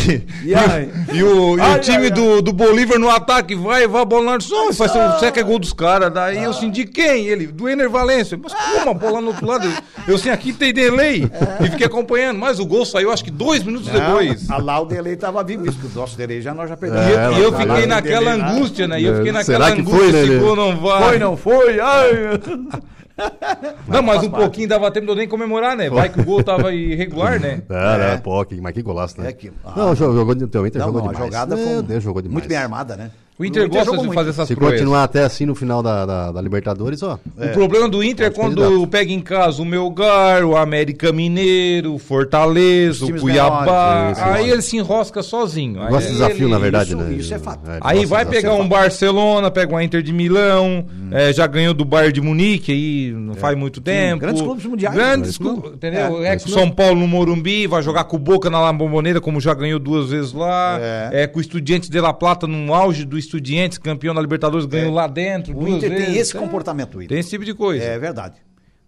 [0.46, 0.54] E
[1.18, 2.12] e o, e Ai, o time ai, ai.
[2.12, 5.44] Do, do Bolívar no ataque vai, vai, a bola lá, só faz ser seca é
[5.44, 6.14] gol dos caras.
[6.14, 7.28] Daí eu assim, de quem?
[7.28, 8.40] Ele, do Ener Valência.
[8.42, 9.68] Mas como a bola no outro lado?
[10.08, 11.30] Eu assim, aqui tem delay.
[11.60, 14.48] E fiquei acompanhando, mas o gol saiu acho que dois minutos depois.
[14.48, 17.06] Não, a lá o delay tava vivo, isso, o nosso delay já nós já perdemos.
[17.06, 19.02] E eu, É, e eu fiquei lá- naquela angústia, né?
[19.02, 21.04] E eu É, fiquei será naquela que angústia, foi, né, esse gol não vai.
[21.04, 21.80] Foi, não foi?
[21.82, 22.10] Ai.
[23.88, 25.89] Não, mas um pouquinho dava tempo de eu nem comemorar, né?
[25.89, 27.62] Vai que o gol tava irregular, né?
[27.70, 28.13] É, É.
[28.13, 29.29] é, pô, mas que golaço, né?
[29.29, 29.74] É que- ah.
[29.75, 31.32] Não, jogou, jogou, teu Inter Não, jogou não, a demais.
[31.32, 32.34] jogada Meu foi Deus, jogou demais.
[32.34, 33.12] muito bem armada, né?
[33.38, 34.18] O Inter gosta jogou de muito.
[34.18, 34.80] fazer essas Se proezas.
[34.80, 37.18] continuar até assim no final da, da, da Libertadores, ó.
[37.38, 42.00] O problema do Inter é quando pega em casa o Melgar, o América Mineiro, o
[42.00, 43.62] Fortaleza, o Cuiabá.
[43.96, 44.30] menores, sim, sim.
[44.30, 45.82] aí ele se enrosca sozinho.
[45.82, 47.13] Aí, Gosta de desafio, ele- na verdade, isso- né?
[47.13, 47.68] isso é fato.
[47.70, 51.48] ele Aí gosta vai de pegar um Barcelona, pega um Inter de Milão, é, já
[51.48, 54.22] ganhou do Bayern de Munique aí não faz muito tempo.
[54.22, 54.96] grandes clubes mundiais.
[54.96, 56.24] Grandes É isso clubes, entendeu?
[56.24, 59.20] É, É, com São Paulo no Morumbi, vai jogar com o Boca na La Bombonera,
[59.20, 60.78] como já ganhou duas vezes lá.
[60.80, 61.24] É.
[61.24, 64.94] É, com o Estudiantes de La Plata no auge do Estudiantes, campeão da Libertadores, ganhou
[64.94, 65.58] lá dentro.
[65.58, 66.18] O Inter tem vezes.
[66.18, 67.00] esse É, comportamento.
[67.08, 67.84] Tem esse tipo de coisa.
[67.84, 68.36] É verdade.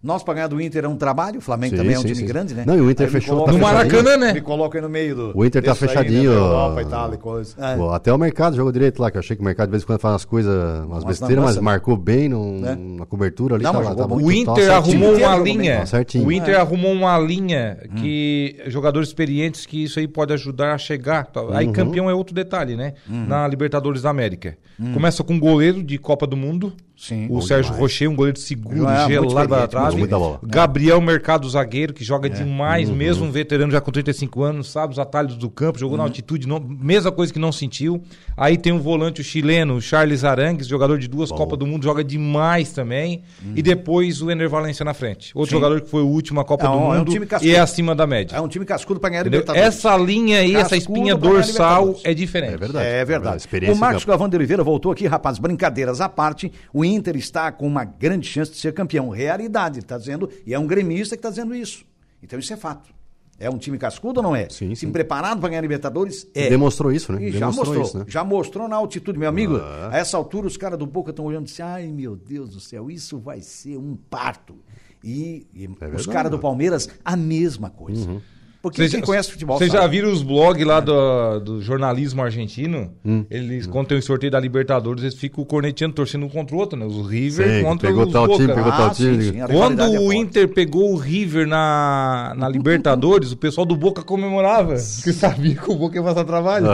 [0.06, 1.38] Nós, para ganhar do Inter, é um trabalho.
[1.38, 2.26] O Flamengo Sim, também é um sim, time sim.
[2.26, 2.62] grande, né?
[2.64, 4.32] Não, e o Inter Aí fechou, coloca- tá No Maracanã, né?
[4.32, 5.32] Me coloca aí no meio do.
[5.36, 6.32] O Inter tá desse aí, né, fechadinho.
[6.32, 7.54] Europa e coisa.
[7.58, 7.76] É.
[7.76, 9.82] Pô, até o mercado jogou direito lá, que eu achei que o mercado de vez
[9.82, 12.76] em quando faz umas coisas, umas besteiras, mas marcou bem num- Né?
[12.78, 13.64] na cobertura ali.
[13.64, 14.22] Não, tá mas lá, jogou tá muito.
[14.22, 14.94] O muito Inter top, certinho.
[14.96, 15.78] arrumou inteiro uma linha.
[15.80, 16.26] Tá certinho.
[16.26, 16.58] O Inter É.
[16.58, 21.26] arrumou uma linha que jogadores experientes que isso aí pode ajudar a chegar.
[21.26, 21.42] Tá?
[21.42, 21.52] Uhum.
[21.56, 22.94] Aí campeão é outro detalhe, né?
[23.08, 24.56] Na Libertadores da América.
[24.94, 26.72] Começa com um goleiro de Copa do Mundo.
[26.96, 27.26] Sim.
[27.26, 27.80] O Bom Sérgio demais.
[27.80, 30.02] Rocher, um goleiro seguro, É, gelado da trave.
[30.42, 32.06] Gabriel Mercado, zagueiro, que É.
[32.06, 32.96] joga demais, Uhum.
[32.96, 36.08] mesmo um veterano já com 35 anos, sabe os atalhos do campo, jogou na Uhum.
[36.08, 38.02] altitude, não- mesma coisa que não sentiu.
[38.36, 42.02] Aí tem um volante o chileno, Charles Arangues, jogador de duas Copas do Mundo, joga
[42.02, 43.22] demais também.
[43.54, 45.32] E depois o Ener Valencia na frente.
[45.34, 45.56] Outro Sim.
[45.56, 47.50] jogador que foi o último a Copa É do um- é um Mundo time cascudo.
[47.52, 48.34] e é acima da média.
[48.36, 49.40] É um time cascudo para ganhar Entendeu?
[49.40, 49.76] Libertadores.
[49.76, 52.54] Essa linha aí, essa Cascudo espinha pra ganhar dorsal é diferente.
[52.54, 52.86] É verdade.
[52.86, 53.36] É verdade.
[53.36, 54.04] Experiência O Marcos.
[54.04, 55.38] Galvão de Oliveira voltou aqui, rapaz.
[55.38, 59.08] Brincadeiras à parte, o Inter está com uma grande chance de ser campeão.
[59.08, 61.84] Realidade, ele está dizendo, e é um gremista que está dizendo isso.
[62.22, 62.94] Então isso é fato.
[63.38, 64.48] É um time cascudo ou não é?
[64.48, 64.90] Sim, sim.
[64.90, 66.26] preparado para ganhar Libertadores?
[66.34, 66.48] É.
[66.48, 67.22] Demonstrou isso, né?
[67.22, 68.04] E já Demonstrou mostrou, isso, né?
[68.08, 69.56] já mostrou na altitude, meu amigo.
[69.56, 72.60] A essa altura os caras do Boca estão olhando e dizem, ai meu Deus do
[72.60, 74.56] céu, isso vai ser um parto.
[75.04, 76.06] E, e os verdade.
[76.06, 76.12] Uhum.
[76.12, 78.22] caras do Palmeiras, a mesma coisa.
[78.70, 82.92] Porque quem conhece futebol Vocês já viram os blogs lá do, do jornalismo argentino?
[83.04, 83.24] Hum.
[83.30, 86.78] Eles, quando tem o sorteio da Libertadores, eles ficam corneteando, torcendo um contra o outro,
[86.78, 86.84] né?
[86.84, 88.38] Os River Sim, contra pegou os tal Boca.
[88.42, 89.22] time, pegou Ah, tal sim, time.
[89.32, 90.12] sim, a Quando é o.
[90.12, 95.70] Inter pegou o River na, na Libertadores, o pessoal do Boca comemorava, porque sabia que
[95.70, 96.66] o Boca ia passar trabalho.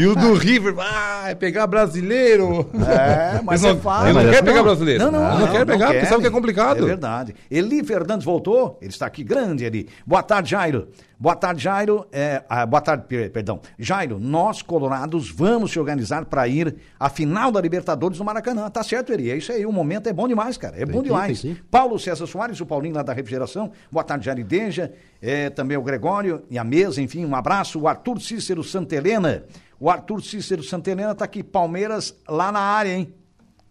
[0.00, 2.68] E o do River, ah, é pegar brasileiro.
[2.74, 4.06] É, mas Eles é não, fácil.
[4.06, 4.64] eles não Mas querem essa pegar não.
[4.64, 5.04] brasileiro.
[5.04, 6.82] Não, não, Eles não, querem pegar, porque sabe que é complicado.
[6.84, 7.34] É verdade.
[7.50, 9.88] Eli Fernandes voltou, ele está aqui grande ali.
[10.06, 10.88] Boa tarde, Jairo.
[11.20, 12.06] Boa tarde, Jairo.
[12.12, 13.60] É, ah, boa tarde, per- perdão.
[13.76, 18.70] Jairo, nós, colorados, vamos se organizar para ir à final da Libertadores no Maracanã.
[18.70, 19.28] Tá certo, Eli?
[19.28, 19.66] É isso aí.
[19.66, 20.80] O momento é bom demais, cara.
[20.80, 21.42] É bom que demais.
[21.42, 21.56] tem.
[21.68, 23.72] Paulo César Soares, o Paulinho lá da Refrigeração.
[23.90, 24.92] Boa tarde, Jair Deja.
[25.20, 27.80] É, também o Gregório e a mesa, enfim, um abraço.
[27.80, 29.42] O Arthur Cícero Santelena.
[29.80, 31.42] O Arthur Cícero Santelena tá aqui.
[31.42, 33.12] Palmeiras lá na área, hein?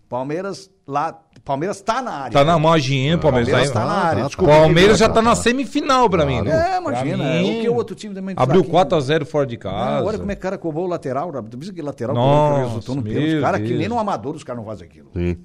[0.10, 1.18] Palmeiras lá.
[1.48, 2.32] Palmeiras tá na área.
[2.34, 3.50] Tá na margem, Palmeiras.
[3.50, 4.22] Palmeiras aí, tá na área.
[4.24, 6.74] tá, Desculpa, Palmeiras já tá, tá na semifinal pra mim, né?
[6.74, 7.24] É, imagina.
[7.24, 9.00] Pra mim, o que o outro time também Abriu fraquinho.
[9.02, 10.00] 4x0 fora de casa.
[10.00, 11.32] Ah, olha como é que o cara cobrou o lateral.
[11.50, 13.40] Tu viu que lateral Nossa, resultou no pênalti.
[13.40, 13.80] Cara, que Deus.
[13.80, 15.10] nem no amador os caras não fazem aquilo.
[15.16, 15.38] Sim.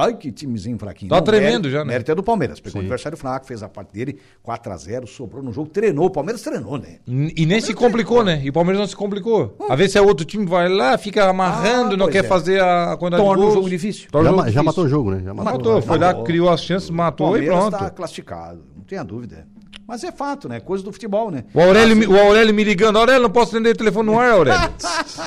[0.00, 1.08] Ai, que timezinho fraquinho.
[1.10, 1.92] Tá tremendo já, né?
[1.92, 2.60] Mérito é do Palmeiras.
[2.60, 6.06] Pegou o adversário fraco, fez a parte dele, 4x0, sobrou no jogo, treinou.
[6.06, 6.98] O Palmeiras treinou, né?
[7.06, 8.40] E nem se complicou, né?
[8.44, 9.56] E o Palmeiras não se complicou.
[9.68, 12.22] A ver se é outro time vai lá, fica amarrando, Ah, não pois é.
[12.22, 14.08] fazer a quantidade Torna de o jogo difícil.
[14.10, 14.64] Torna Já, o jogo já difícil.
[14.64, 15.22] matou o jogo, né?
[15.24, 15.52] Já matou.
[15.52, 16.24] Matou, foi lá, Matou.
[16.24, 17.78] criou as chances, matou e Palmeiras pronto.
[17.78, 19.46] tá classificado, não tenha dúvida.
[19.86, 20.60] Mas é fato, né?
[20.60, 21.44] Coisa do futebol, né?
[21.54, 24.30] O Aurélio, me- o Aurélio me ligando, Aurélio, não posso atender o telefone no ar,
[24.32, 24.70] Aurélio.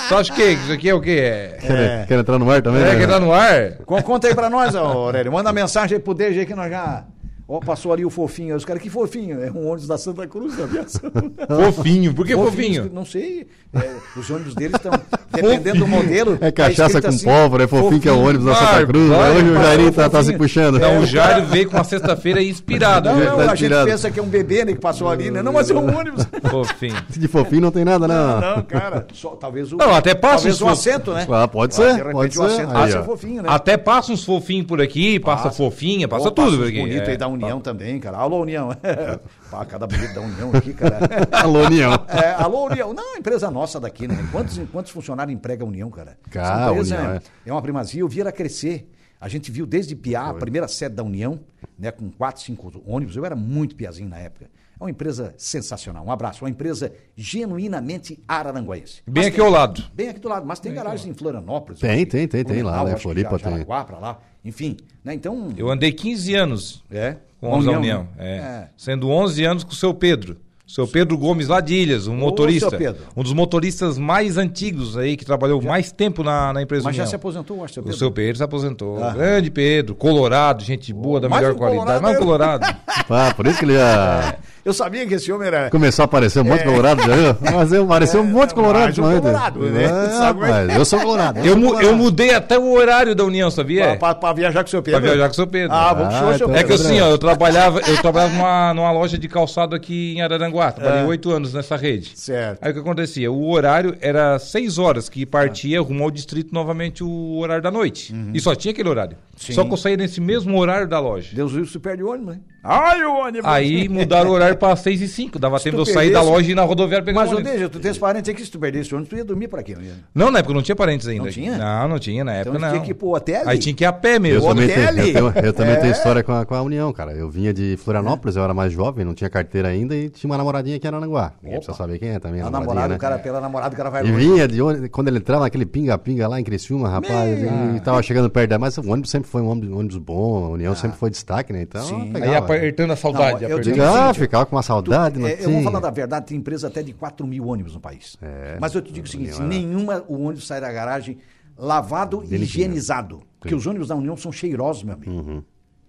[0.10, 1.20] tu acha que isso aqui é o quê?
[1.20, 2.82] É, Quer, quer entrar no ar também?
[2.84, 3.00] é né?
[3.00, 3.74] que tá no ar?
[3.86, 5.32] Con- Conta aí pra nós, Aurélio.
[5.32, 7.06] Manda mensagem aí pro DG que nós já.
[7.54, 8.56] Ó, passou ali o fofinho.
[8.56, 9.44] Os caras, que fofinho?
[9.44, 11.12] É um ônibus da Santa Cruz da aviação.
[11.74, 12.90] Fofinho, por que fofinho?
[12.94, 13.46] Não sei.
[13.74, 14.92] É, os ônibus deles estão.
[15.34, 16.38] Dependendo do modelo.
[16.40, 18.86] É tá cachaça escrito com assim, pólvora, é fofinho que é o ônibus da Santa
[18.86, 19.10] Cruz.
[19.10, 20.32] vai, Hoje o Jairinho tá, tá fofinho.
[20.32, 20.80] se puxando.
[20.80, 23.10] Não, o Jairo veio com uma sexta-feira inspirado.
[23.10, 25.42] Não, não, tá a gente pensa que é um bebê né, que passou ali, né?
[25.42, 26.26] Não, mas é um ônibus.
[26.50, 26.96] Fofinho.
[27.10, 28.56] De fofinho não tem nada, Não, não.
[28.58, 29.08] não, cara.
[29.14, 29.78] Só, talvez o.
[29.78, 31.28] Não, até passa Talvez o assento, né?
[31.30, 32.54] Ah, pode De ser, repente pode o ser.
[32.54, 33.50] assento Aí, passa fofinho, né?
[33.52, 36.80] Até passa uns fofinhos por aqui, passa, fofinha, passa tudo por aqui.
[36.80, 37.12] bonito É.
[37.12, 38.18] aí da União também, cara.
[38.18, 38.70] Alô, União.
[39.50, 41.00] Pá, cada bonito da União aqui, cara.
[41.44, 41.94] Alô, União.
[42.08, 42.94] É, alô, União.
[42.94, 44.18] Não, empresa nossa daqui, né?
[44.32, 46.18] Quantos, quantos funcionários emprega a União, cara?
[46.30, 47.22] Cara, União, é, é.
[47.48, 48.02] é uma primazia.
[48.02, 48.90] Eu vi ela crescer.
[49.22, 51.40] A gente viu desde Piá, a primeira sede da União,
[51.78, 53.16] né, com quatro, cinco ônibus.
[53.16, 54.46] Eu era muito piazinho na época.
[54.80, 56.04] É uma empresa sensacional.
[56.04, 56.44] Um abraço.
[56.44, 59.02] Uma empresa genuinamente araranguense.
[59.06, 59.84] Bem Mas aqui tem- ao lado.
[59.94, 60.46] Bem aqui do lado.
[60.46, 61.80] Mas tem garagens em Florianópolis.
[61.80, 62.98] Tem, tem, tem, tem lá, né?
[62.98, 63.52] Floripa tem.
[63.52, 64.20] Jaraguá pra lá.
[64.44, 65.14] Enfim, né?
[65.14, 65.54] Então...
[65.56, 67.18] Eu andei 15 anos É.
[67.40, 68.08] com da União, União.
[68.18, 68.38] né?
[68.38, 68.70] é.
[68.76, 70.38] Sendo 11 anos com o seu Pedro.
[70.74, 72.70] Seu Pedro Gomes lá de Ilhas, um Ô, motorista.
[72.70, 73.02] seu Pedro.
[73.16, 77.04] Um dos motoristas mais antigos aí, que trabalhou mais tempo na, na empresa Mas já
[77.04, 77.10] União.
[77.10, 78.00] se aposentou, eu acho, seu O Pedro?
[78.00, 79.04] seu Pedro se aposentou.
[79.04, 79.12] Ah.
[79.12, 81.86] Grande Pedro, colorado, gente boa, da mais melhor um qualidade.
[81.86, 82.78] colorado, Mais um colorado.
[83.14, 85.70] Ah, por isso que ele já Eu sabia que esse homem era...
[85.72, 87.36] começou a aparecer um monte de colorado, já viu?
[87.54, 89.02] Mas eu apareceu um monte de colorado.
[89.02, 89.84] mais um colorado, né?
[89.86, 90.78] É, Sabe como é?
[90.78, 91.40] eu sou colorado.
[91.40, 91.88] eu, sou mu- colorado.
[91.88, 93.84] eu mudei até o horário da União, sabia?
[93.84, 95.02] Pra, pra- pra viajar com o seu Pedro.
[95.02, 95.76] Pra viajar com o seu Pedro.
[95.76, 96.68] Ah, vamos Ah, show, seu então É Pedro.
[96.68, 100.72] que assim, ó, eu trabalhava, eu trabalhava numa, numa loja de calçado aqui em Araranguá.
[100.72, 101.08] Trabalhei É.
[101.08, 102.12] oito anos nessa rede.
[102.16, 102.60] Certo.
[102.62, 103.32] Aí o que acontecia?
[103.32, 108.14] O horário era seis horas que partia rumo ao distrito novamente o horário da noite.
[108.32, 109.14] E só tinha aquele horário.
[109.14, 109.38] Uhum.
[109.38, 109.54] Sim.
[109.54, 111.30] Só que eu saía nesse mesmo horário da loja.
[111.34, 112.42] Deus livre, se perde o ônibus, né?
[112.64, 113.46] Ai, o ônibus.
[113.50, 115.40] Aí mudaram o horário para seis e cinco.
[115.40, 117.38] Dava tempo de eu sair da loja e ir na rodoviária pegar Mas, o ô,
[117.38, 117.54] ônibus.
[117.54, 119.74] Deja, tu tens parentes aqui, se tu perdesse o ônibus, tu ia dormir por aqui,
[119.74, 119.94] não ia?
[120.14, 121.24] Não, na época não tinha parentes ainda.
[121.24, 121.58] Não tinha?
[121.58, 122.74] Não, não tinha na época Então não.
[122.76, 123.42] tinha que ir pro hotel?
[123.48, 124.48] Aí tinha que ir a pé Eu mesmo.
[124.48, 124.94] também, tenho, eu,
[125.32, 125.78] tenho, eu também É.
[125.78, 127.14] tenho história com a, com a União, cara.
[127.14, 130.38] Eu vinha de Florianópolis, eu era mais jovem, não tinha carteira ainda e tinha uma
[130.38, 131.34] namoradinha aqui em Aranguá.
[131.42, 132.42] Ninguém precisa saber quem é também.
[132.42, 132.96] A, A namorada, né?
[132.96, 135.66] o cara, pela namorada, o cara vai E vinha de onde, quando ele entrava naquele
[135.66, 137.40] pinga-pinga lá em Criciúma, rapaz,
[137.76, 138.60] e tava chegando perto da.
[138.60, 141.64] Mas o ônibus sempre foi um ônibus, ônibus bom, a União sempre foi destaque, né?
[141.64, 142.12] Então, Sim.
[142.14, 142.51] pegava.
[142.58, 143.42] Apertando a saudade.
[143.44, 143.74] Não, eu apertando.
[143.74, 146.26] digo- Ah, seguinte, ficava com uma saudade, Tu- não é, eu vou falar da verdade,
[146.28, 148.18] tem empresa até de 4 mil ônibus no país.
[148.22, 151.18] É, Mas eu te digo o seguinte: era- nenhuma o ônibus sai da garagem
[151.58, 153.22] lavado e higienizado.
[153.40, 155.12] Porque os ônibus da União são cheirosos, meu amigo.
[155.12, 155.44] Uhum.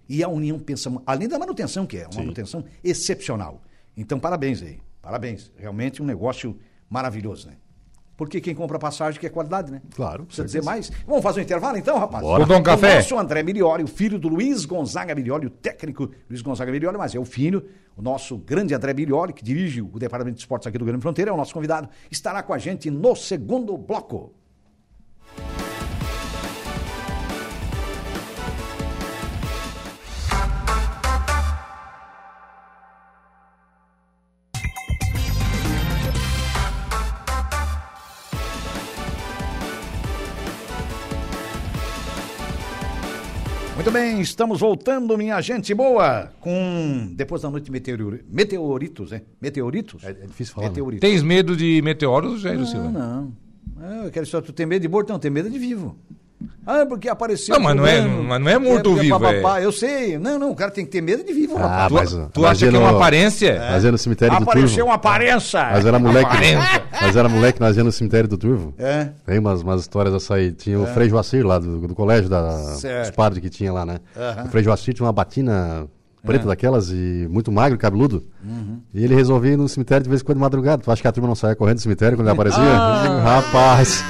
[0.09, 3.61] E a União pensa, além da manutenção, que é uma manutenção excepcional.
[3.95, 4.79] Então, parabéns aí.
[5.01, 5.51] Parabéns.
[5.57, 6.57] Realmente um negócio
[6.89, 7.53] maravilhoso, né?
[8.15, 9.81] Porque quem compra passagem quer qualidade, né?
[9.95, 10.91] Claro, Precisa dizer mais.
[11.07, 12.23] Vamos fazer um intervalo então, rapaz?
[12.23, 12.45] Bora.
[12.45, 12.93] Vou dar um café?
[12.93, 16.97] O nosso André Milioli, o filho do Luiz Gonzaga Milioli, o técnico Luiz Gonzaga Milioli,
[16.97, 17.65] mas é o filho,
[17.97, 21.31] o nosso grande André Milioli, que dirige o Departamento de Esportes aqui do Grande Fronteira,
[21.31, 24.33] é o nosso convidado, estará com a gente no segundo bloco.
[43.93, 48.23] Bem, estamos voltando, minha gente boa, com depois da noite meteori...
[48.29, 49.21] meteoritos, né?
[49.39, 50.03] Meteoritos?
[50.03, 50.65] É, é difícil falar.
[50.67, 50.69] né?
[50.71, 51.07] Meteoritos.
[51.09, 52.89] Tens medo de meteoros, Jair Não, Silva?
[52.89, 53.31] não.
[53.79, 55.95] Ah, eu quero só tu tem medo de morto, não, tem medo de vivo.
[56.65, 57.55] Ah, porque apareceu.
[57.55, 59.59] Não, mas não é- mas não é morto ou porque vivo, papapá.
[59.59, 60.17] é- Eu sei.
[60.17, 62.11] Não, não, o cara tem que ter medo de vivo, Ah, rapaz.
[62.11, 63.59] Tu, mas, tu mas acha que é uma aparência?
[63.71, 64.85] Mas é no cemitério do Apareceu Turvo.
[64.89, 65.59] uma aparência.
[65.71, 66.25] Mas era moleque.
[66.25, 66.83] Aparência.
[67.01, 68.73] Mas era moleque, nós íamos no cemitério do Turvo.
[68.79, 69.09] É.
[69.25, 70.51] Tem umas, umas histórias dessa aí.
[70.51, 73.07] Tinha o Frei Joacir lá do, do colégio da, Certo.
[73.07, 73.99] dos padres que tinha lá, né?
[74.15, 74.45] Aham.
[74.45, 75.85] O Frei Joacir tinha uma batina
[76.25, 78.23] preta daquelas e muito magro, cabeludo.
[78.45, 78.79] Uhum.
[78.93, 80.81] E ele resolvia ir no cemitério de vez em quando de madrugada.
[80.81, 82.63] Tu acha que a turma não saía correndo do cemitério quando ele aparecia?
[82.63, 83.41] Ah.
[83.41, 84.01] Rapaz,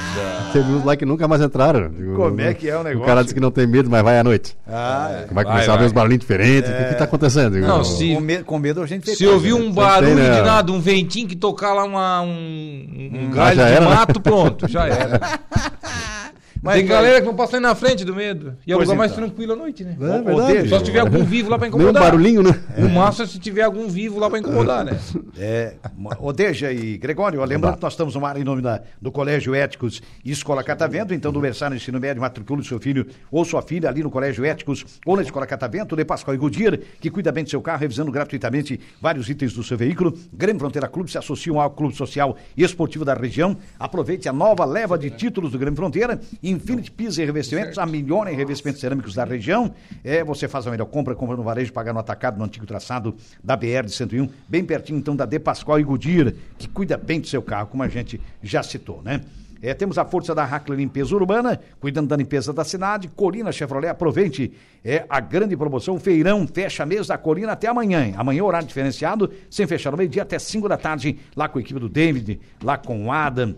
[0.58, 1.90] teve uns lá que nunca mais entraram.
[1.90, 3.02] Digo, Como é que é o negócio?
[3.02, 4.56] O cara disse que não tem medo, mas vai à noite.
[4.66, 5.26] Ah, é.
[5.32, 5.86] Vai começar a ver vai.
[5.86, 6.70] os barulhinhos diferentes.
[6.70, 7.52] O que que tá acontecendo?
[7.54, 9.60] Digo, Não, "Não, se- com, medo, com medo a gente fez Se ouvir né?
[9.60, 10.34] um barulho tem, né?
[10.40, 13.84] de nada, um ventinho que tocar lá uma, um, um Ah, galho já de era,
[13.88, 13.94] né?
[13.94, 15.20] mato, pronto, já era.
[16.64, 18.56] Mas, Tem galera que não passa nem na frente do medo.
[18.66, 19.24] E é o lugar mais então.
[19.26, 19.98] tranquilo à noite, né?
[20.00, 20.52] É Ô, verdade.
[20.54, 22.02] Deja, Só se tiver algum vivo lá pra Nem um incomodar.
[22.02, 22.58] barulhinho, né?
[22.78, 24.98] No máximo se tiver algum vivo lá pra incomodar, né?
[25.38, 25.74] É,
[26.20, 29.54] Odeja e Gregório, ó, lembrando que nós estamos no ar em nome da- do Colégio
[29.54, 33.60] Éticos e Escola Catavento, então do berçário no ensino médio, matricule seu filho ou sua
[33.60, 37.30] filha ali no Colégio Éticos ou na Escola Catavento, de Pascoal e Goodyear, que cuida
[37.32, 40.16] bem do seu carro, revisando gratuitamente vários itens do seu veículo.
[40.32, 43.56] Grêmio Fronteira Clube se associam ao Clube Social e Esportivo da região.
[43.78, 46.20] Aproveite a nova leva de títulos do Grêmio Fronteira,
[46.54, 49.74] Infinity Pisos e Revestimentos, a melhor em revestimentos cerâmicos da região.
[50.02, 53.14] É, você faz a melhor compra, compra no varejo, pagar no atacado, no antigo traçado
[53.42, 57.20] da BR de 101, bem pertinho então da De Pascoal e Goodyear, que cuida bem
[57.20, 59.20] do seu carro, como a gente já citou, né?
[59.64, 63.08] É, temos a força da Hackler Limpeza Urbana, cuidando da limpeza da cidade.
[63.08, 64.52] Colina Chevrolet, aproveite
[64.84, 65.98] é, a grande promoção.
[65.98, 68.12] Feirão fecha mês da Colina até amanhã.
[68.14, 71.80] Amanhã, horário diferenciado, sem fechar no meio-dia, até 5 da tarde, lá com a equipe
[71.80, 73.56] do David, lá com o Adam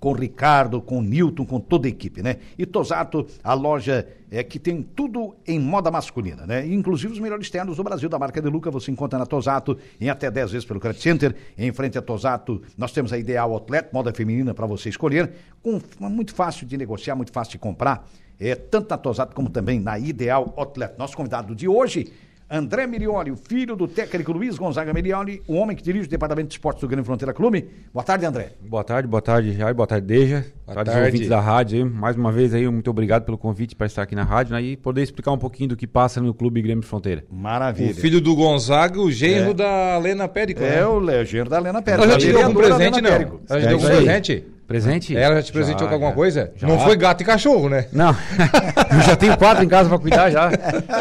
[0.00, 2.38] com o Ricardo, com o Newton, com toda a equipe, né?
[2.58, 6.66] E Tosato, a loja é, que tem tudo em moda masculina, né?
[6.66, 10.08] Inclusive os melhores ternos do Brasil, da marca de Luca, você encontra na Tosato em
[10.08, 11.36] até 10 vezes pelo Credit Center.
[11.56, 15.32] Em frente a Tosato, nós temos a Ideal Outlet, moda feminina para você escolher,
[15.62, 18.08] com muito fácil de negociar, muito fácil de comprar,
[18.38, 20.94] é, tanto na Tosato como também na Ideal Outlet.
[20.96, 22.10] Nosso convidado de hoje,
[22.52, 26.48] André Mirioli, o filho do técnico Luiz Gonzaga Mirioli, o homem que dirige o Departamento
[26.48, 27.68] de Esportes do Grêmio Fronteira Clube.
[27.94, 28.54] Boa tarde, André.
[28.60, 30.44] Boa tarde, boa tarde, Jair, boa tarde, Deja.
[30.66, 31.06] Boa tarde, tarde.
[31.06, 31.84] ouvintes da rádio aí.
[31.88, 34.76] Mais uma vez aí, muito obrigado pelo convite para estar aqui na rádio né, e
[34.76, 37.24] poder explicar um pouquinho do que passa no Clube Grêmio Fronteira.
[37.30, 37.92] Maravilha.
[37.92, 40.60] O filho do Gonzaga, o genro da Lena Périco.
[40.60, 40.86] É né?
[40.86, 42.02] o legenda da Helena Pérez.
[42.02, 43.10] Ela já te deu algum vereadora presente, não?
[43.10, 43.40] Périco.
[43.48, 44.04] Ela já É deu algum isso aí.
[44.04, 44.44] presente?
[44.70, 45.16] Presente?
[45.16, 46.14] Ela já te presenteou Já, com alguma já.
[46.14, 46.52] coisa?
[46.54, 46.68] Já.
[46.68, 47.88] Não foi gato e cachorro, né?
[47.92, 48.10] Não,
[48.94, 50.48] eu já tenho quatro em casa para cuidar já.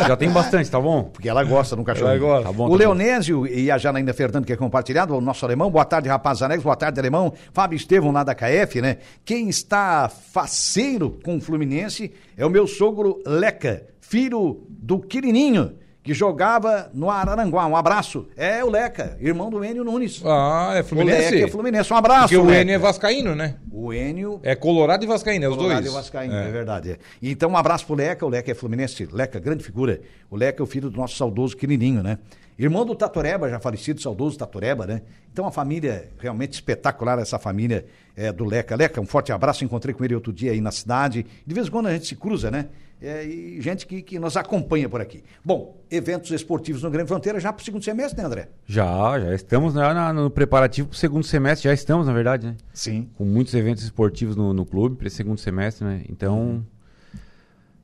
[0.07, 1.03] Já tenho bastante, tá bom?
[1.03, 2.09] Porque ela gosta de um cachorro.
[2.09, 2.47] Ela gosta.
[2.47, 2.75] Tá bom, o tá bom.
[2.75, 5.69] Leonésio e a Janaína Fernando, que é compartilhado, o nosso alemão.
[5.69, 6.63] Boa tarde, rapaz Anex.
[6.63, 7.31] Boa tarde, alemão.
[7.53, 8.97] Fábio Estevão, lá da KF, né?
[9.23, 16.13] Quem está faceiro com o Fluminense é o meu sogro Leca, filho do Quirininho, que
[16.13, 17.65] jogava no Araranguá.
[17.67, 18.27] Um abraço.
[18.37, 20.21] É o Leca, irmão do Enio Nunes.
[20.25, 21.31] Ah, é O Fluminense?
[21.35, 21.93] Leca é Fluminense.
[21.93, 22.61] Um abraço, Porque o Leca.
[22.61, 23.55] Enio é vascaíno, né?
[23.71, 25.93] O Enio É Colorado e Vascaíno, é os Colorado dois.
[25.93, 26.91] e Vascaíno, é, verdade.
[26.91, 26.97] é.
[27.21, 29.99] Então, um abraço pro Leca, o Leca é fluminense, Leca, grande figura.
[30.29, 32.17] O Leca é o filho do nosso saudoso Quirininho, né?
[32.57, 35.01] Irmão do Tatoreba, já falecido, saudoso Tatoreba, né?
[35.31, 37.85] Então, uma família realmente espetacular, essa família
[38.17, 38.75] é, do Leca.
[38.75, 41.25] Leca, um forte abraço, encontrei com ele outro dia aí na cidade.
[41.45, 42.65] De vez em quando a gente se cruza, né?
[43.01, 45.23] É, e gente que, que nos acompanha por aqui.
[45.43, 48.49] Bom, eventos esportivos no Grande Fronteira já pro segundo semestre, né, André?
[48.65, 52.47] Já, já estamos né, na- no preparativo para o segundo semestre, já estamos, na verdade,
[52.47, 52.57] né?
[52.73, 53.09] Sim.
[53.15, 56.03] Com muitos eventos esportivos no, no clube para esse segundo semestre, né?
[56.09, 56.65] Então,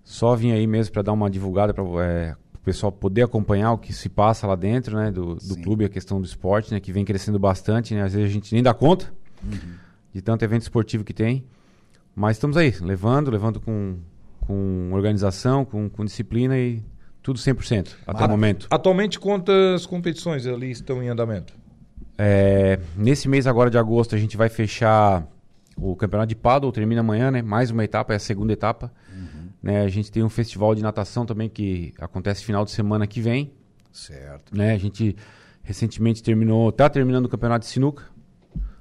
[0.04, 1.98] só vim aí mesmo para dar uma divulgada para o
[2.64, 5.12] pessoal poder acompanhar o que se passa lá dentro, né?
[5.12, 6.80] Do, do clube, a questão do esporte, né?
[6.82, 8.02] Que vem crescendo bastante, né?
[8.04, 9.14] Às vezes a gente nem dá conta
[10.14, 11.46] de tanto evento esportivo que tem.
[12.14, 13.98] Mas estamos aí, levando, levando com,
[14.46, 16.84] com organização, com, com disciplina e
[17.22, 18.26] tudo 100% até Maravilha.
[18.26, 18.68] o momento.
[18.70, 21.54] Atualmente, quantas competições ali estão em andamento?
[22.18, 25.28] É, nesse mês agora de agosto a gente vai fechar
[25.76, 27.42] o campeonato de paddle, termina amanhã, né?
[27.42, 28.92] Mais uma etapa, é a segunda etapa.
[29.66, 29.82] Né?
[29.82, 33.52] A gente tem um festival de natação também que acontece final de semana que vem.
[33.92, 34.56] Certo.
[34.56, 34.74] Né?
[34.74, 35.16] A gente
[35.64, 38.04] recentemente terminou, tá terminando o campeonato de sinuca.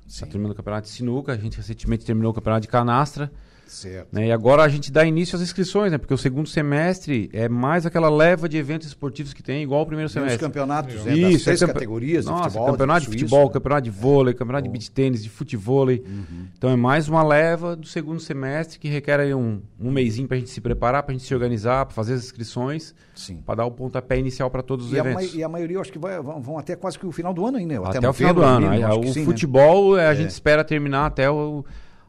[0.06, 0.20] Sim.
[0.20, 1.32] Tá terminando o campeonato de sinuca.
[1.32, 3.32] A gente recentemente terminou o campeonato de canastra.
[3.74, 4.08] Certo.
[4.12, 4.28] Né?
[4.28, 5.98] E agora a gente dá início às inscrições, né?
[5.98, 9.86] Porque o segundo semestre é mais aquela leva de eventos esportivos que tem, igual o
[9.86, 10.46] primeiro Tem os semestre.
[10.46, 12.66] campeonatos né, das Isso, três é campe- categorias de Nossa, futebol.
[12.70, 13.52] campeonato de suíço, futebol, né?
[13.52, 16.04] campeonato de vôlei, campeonato de beach tênis, de futevôlei.
[16.06, 16.46] Uhum.
[16.56, 20.36] Então é mais uma leva do segundo semestre que requer aí um, um mêsinho pra
[20.36, 23.42] gente se preparar, pra gente se organizar, pra fazer as inscrições, Sim.
[23.44, 25.34] pra dar o pontapé inicial pra todos os E a, eventos.
[25.34, 27.44] e a maioria, eu acho que vai, vão, vão até quase que o final do
[27.44, 27.78] ano ainda.
[27.88, 28.68] Até, no o final do ano.
[29.02, 29.24] que o sim, né?
[29.26, 31.64] futebol é, a gente espera terminar até o,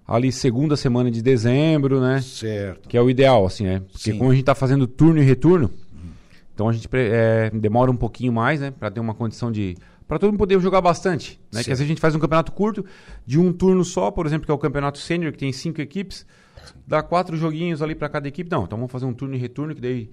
[0.08, 2.22] ali segunda semana de dezembro, né?
[2.22, 2.88] Certo.
[2.90, 3.80] Que é o ideal, assim, né?
[3.92, 4.18] Porque Sim.
[4.18, 5.72] como a gente tá fazendo turno e retorno,
[6.54, 8.72] então a gente é, demora um pouquinho mais, né?
[8.72, 9.76] Pra ter uma condição de.
[10.08, 11.40] Pra todo mundo poder jogar bastante.
[11.52, 11.64] Né?
[11.64, 12.86] Que às vezes a gente faz um campeonato curto,
[13.26, 16.26] de um turno só, por exemplo, que é o campeonato sênior, que tem cinco equipes,
[16.86, 18.50] dá quatro joguinhos ali pra cada equipe.
[18.52, 20.10] Não, então vamos fazer um turno e retorno, que daí.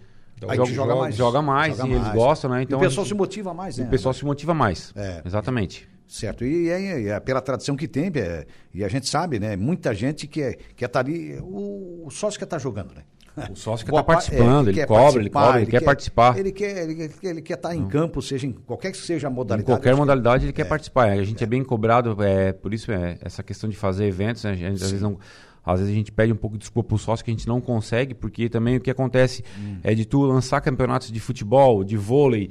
[0.48, 1.14] Aí joga, joga mais.
[1.14, 2.14] joga mais Joga e eles mais.
[2.16, 2.60] gostam, né?
[2.60, 3.84] E Então o pessoal gente- se motiva mais, né?
[3.84, 4.92] o pessoal se motiva mais.
[4.96, 5.22] É.
[5.24, 5.88] Exatamente.
[6.12, 6.44] Certo.
[6.44, 8.44] E é, e é pela tradição que tem, é,
[8.74, 9.56] e a gente sabe, né?
[9.56, 13.02] Muita gente que é, quer estar ali, o, o sócio quer estar jogando, né?
[13.50, 16.38] O sócio estar pa- participando, é, ele quer cobra, ele cobra, ele, quer, participar.
[16.38, 19.30] Ele quer, ele, quer- ele quer estar em campo, seja em qualquer que seja a
[19.30, 19.64] Em modalidade.
[19.74, 21.08] qualquer acho que- modalidade ele quer participar.
[21.08, 21.46] A gente é.
[21.46, 24.50] bem cobrado, é, por isso é essa questão de fazer eventos, né?
[24.50, 25.18] A gente, às, vezes não,
[25.64, 27.60] às vezes a gente pede um pouco de desculpa pro sócio que a gente não
[27.60, 29.76] consegue, porque também o que acontece Hum.
[29.82, 32.50] é de tu lançar campeonatos de futebol, de vôlei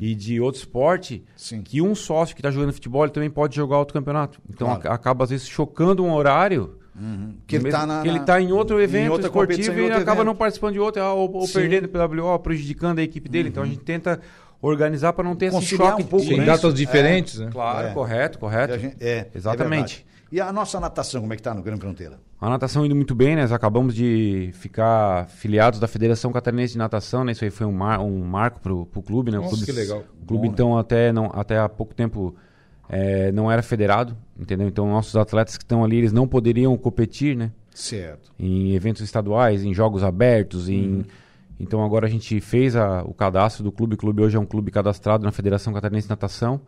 [0.00, 1.22] e de outro esporte, Uhum.
[1.36, 1.62] Sim.
[1.62, 4.40] que um sócio que está jogando futebol ele também pode jogar outro campeonato.
[4.48, 4.80] Então Claro.
[4.80, 6.78] ac- acaba às vezes chocando um horário
[7.46, 9.72] Que ele Mesmo tá na- que ele na- tá em outro em evento outra esportivo
[9.72, 10.26] em e outro acaba evento.
[10.26, 11.40] não participando de outro, ou, ou.
[11.40, 11.48] Uhum.
[11.50, 13.48] perdendo pelo WO, prejudicando a equipe dele.
[13.48, 14.20] Então a gente tenta
[14.60, 16.02] organizar para não ter esse Conciliar choque.
[16.02, 16.44] um pouco, Sim, né?
[16.44, 17.48] datas diferentes, né?
[17.50, 17.90] Claro, É.
[17.94, 18.78] correto, correto.
[18.78, 20.04] gente- é, Exatamente.
[20.32, 22.18] É e a nossa natação, como é que tá no Grande Fronteira?
[22.40, 23.42] A natação indo muito bem, né?
[23.42, 27.32] Nós acabamos de ficar filiados da Federação Catarinense de Natação, né?
[27.32, 29.38] Isso aí foi um, mar- um marco pro, pro clube, né?
[29.38, 30.02] O Nossa, clube, que legal.
[30.22, 30.52] O clube, Bom, né?
[30.52, 32.34] então, até, não, até há pouco tempo
[32.88, 34.66] eh, não era federado, entendeu?
[34.66, 37.52] Então, nossos atletas que estão ali, eles não poderiam competir, né?
[37.74, 38.32] Certo.
[38.38, 41.04] Em eventos estaduais, em jogos abertos, em...
[41.60, 43.94] Então, agora a gente fez a- o cadastro do clube.
[43.94, 46.60] O clube hoje é um clube cadastrado na Federação Catarinense de Natação.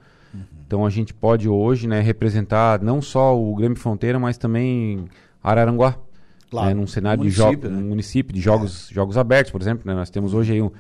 [0.67, 5.05] Então, a gente pode hoje, né, representar não só o Grêmio Fronteira, mas também
[5.43, 5.97] Araranguá.
[6.51, 7.77] Claro, né, num cenário de jogos, né?
[7.77, 9.95] num município de jogos, jogos abertos, por exemplo, né?
[9.95, 10.71] Nós temos hoje aí um,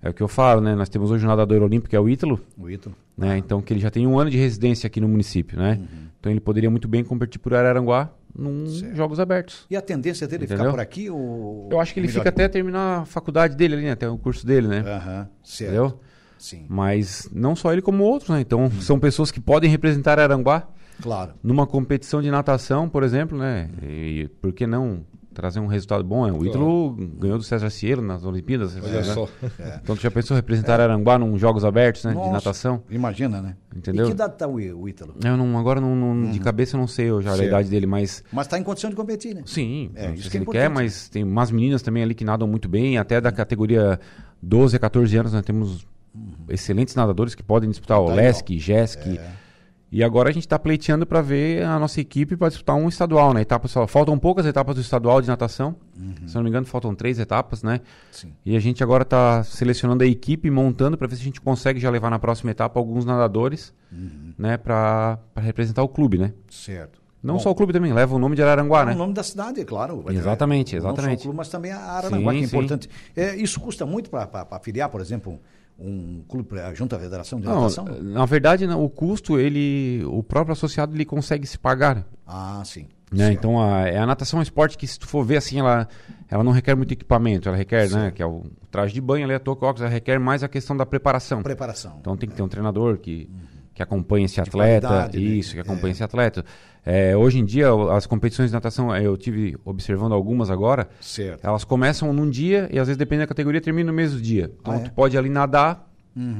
[0.00, 0.74] é o que eu falo, né?
[0.76, 2.94] Nós temos hoje um nadador olímpico que é o Ítalo, O Ítalo.
[3.16, 3.36] né?
[3.36, 5.80] Então que ele já tem um ano de residência aqui no município, né?
[6.20, 9.66] Então ele poderia muito bem competir por Araranguá num jogos abertos.
[9.70, 10.72] E a tendência dele é ficar Entendeu?
[10.72, 11.10] por aqui?
[11.10, 11.68] Ou...
[11.72, 13.92] Eu acho que ele fica até terminar a faculdade dele ali, né?
[13.92, 14.84] Até o curso dele, né?
[14.86, 15.72] Aham, certo.
[15.72, 16.00] Entendeu?
[16.38, 18.40] Sim, Mas não só ele como outros, né?
[18.40, 20.68] Então são pessoas que podem representar Araranguá
[21.00, 21.32] claro.
[21.42, 23.70] numa competição de natação, por exemplo, né?
[23.82, 25.04] E por que não
[25.36, 26.30] trazer um resultado bom?
[26.32, 28.74] O Ítalo ganhou do César Cielo nas Olimpíadas.
[28.76, 29.02] Olha né?
[29.02, 29.28] só.
[29.82, 32.14] Então tu já pensou representar Aranguá num Jogos Abertos, né?
[32.14, 32.82] Nossa, De natação?
[32.90, 33.56] Imagina, né?
[33.74, 34.06] Entendeu?
[34.06, 35.14] E que idade tá o, Ítalo?
[35.22, 37.86] Eu não, agora não, não- de cabeça eu não sei eu já a idade dele,
[37.86, 39.42] mas Mas está em condição de competir, né?
[39.44, 42.02] sim, É, não isso sei que é se ele quer, mas tem umas meninas também
[42.02, 44.00] ali que nadam muito bem, até da categoria
[44.42, 45.86] 12 a 14 anos nós temos
[46.48, 48.14] excelentes nadadores que podem disputar o Tá ó.
[48.14, 49.00] Lesk, Jesk.
[49.90, 53.32] E agora a gente está pleiteando para ver a nossa equipe para disputar um estadual,
[53.32, 53.42] né?
[53.42, 55.76] Etapa, faltam poucas etapas do estadual de natação.
[56.26, 57.80] Se não me engano, faltam três etapas, né?
[58.10, 58.32] Sim.
[58.44, 61.78] E a gente agora está selecionando a equipe, montando para ver se a gente consegue
[61.78, 63.72] já levar na próxima etapa alguns nadadores,
[64.36, 64.56] né?
[64.56, 66.32] Para representar o clube, né?
[66.50, 67.00] Certo.
[67.22, 68.94] Não Bom, só o clube também, leva o nome de Araranguá, O né?
[68.94, 70.04] nome da cidade, é claro.
[70.10, 71.22] Exatamente, Não só o exatamente.
[71.22, 72.56] clube, mas também a Araranguá, Sim, que é sim.
[72.56, 72.90] importante.
[73.16, 75.40] É, isso custa muito para afiliar, por exemplo,
[75.78, 77.84] um clube junto à Federação de Não, Natação?
[77.84, 82.04] na verdade, não, o custo, ele, o próprio associado, ele consegue se pagar, né?
[82.26, 82.86] Ah, sim.
[83.12, 83.32] Né?
[83.32, 85.86] Então a, é a natação é um esporte que se tu for ver assim, ela,
[86.28, 89.34] ela não requer muito equipamento, ela requer, né, que é o traje de banho, ali
[89.34, 91.42] a touca, ela requer mais a questão da preparação.
[91.42, 91.98] Preparação.
[92.00, 93.30] Então tem que ter um treinador que,
[93.72, 95.10] que acompanhe esse atleta, né?
[95.20, 96.44] isso, que acompanhe esse atleta.
[96.88, 101.44] É, hoje em dia, as competições de natação, é, eu tive observando algumas agora, Certo.
[101.44, 104.52] elas começam num dia e às vezes depende da categoria, termina no mesmo dia.
[104.60, 104.80] Então Ah, é?
[104.80, 105.84] tu pode ali nadar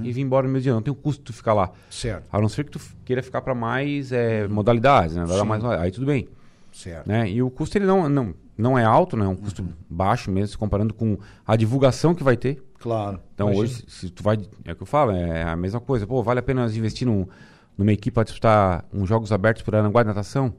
[0.02, 1.70] e vir embora no mesmo dia, não tem o custo de tu ficar lá.
[1.90, 2.24] Certo.
[2.32, 5.24] A não ser que tu queira ficar para mais é, modalidades, né?
[5.44, 6.28] Mais, aí tudo bem.
[6.72, 7.06] Certo.
[7.08, 7.28] Né?
[7.28, 9.24] E o custo ele não, não, não é alto, né?
[9.24, 9.68] É um custo Uhum.
[9.90, 12.62] baixo mesmo, se comparando com a divulgação que vai ter.
[12.78, 13.18] Claro.
[13.34, 13.64] Então Imagina.
[13.64, 14.38] hoje, se tu vai.
[14.64, 16.06] É o que eu falo, é a mesma coisa.
[16.06, 17.26] Pô, vale a pena investir num,
[17.76, 20.54] numa equipe para disputar uns jogos abertos por Aranguá de natação?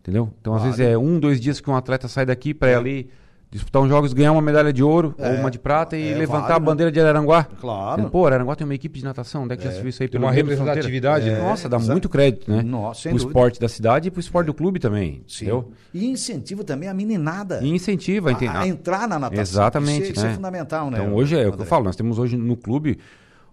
[0.00, 0.32] Entendeu?
[0.40, 3.10] Então, às vezes é um, dois dias que um atleta sai daqui para ir ali
[3.52, 5.28] disputar uns jogos, ganhar uma medalha de ouro É.
[5.28, 6.66] ou uma de prata e É, levantar vale, a né?
[6.66, 7.42] bandeira de Araranguá.
[7.60, 8.08] Claro.
[8.08, 10.08] Pô, Araranguá tem uma equipe de natação, onde é que já se viu isso aí
[10.08, 11.36] Tem uma representatividade, né?
[11.40, 11.90] Nossa, dá Exato.
[11.90, 12.62] muito crédito, né?
[12.62, 13.30] Nossa, sem pro dúvida.
[13.38, 15.24] esporte da cidade e pro esporte do clube também.
[15.26, 15.46] Sim.
[15.46, 15.72] Entendeu?
[15.92, 19.42] E incentiva também a meninada E incentiva, a, a entrar na natação.
[19.42, 20.30] Exatamente, Isso, é- isso né?
[20.30, 20.98] é fundamental, né?
[21.02, 22.98] Então hoje é o que eu falo, nós temos hoje no clube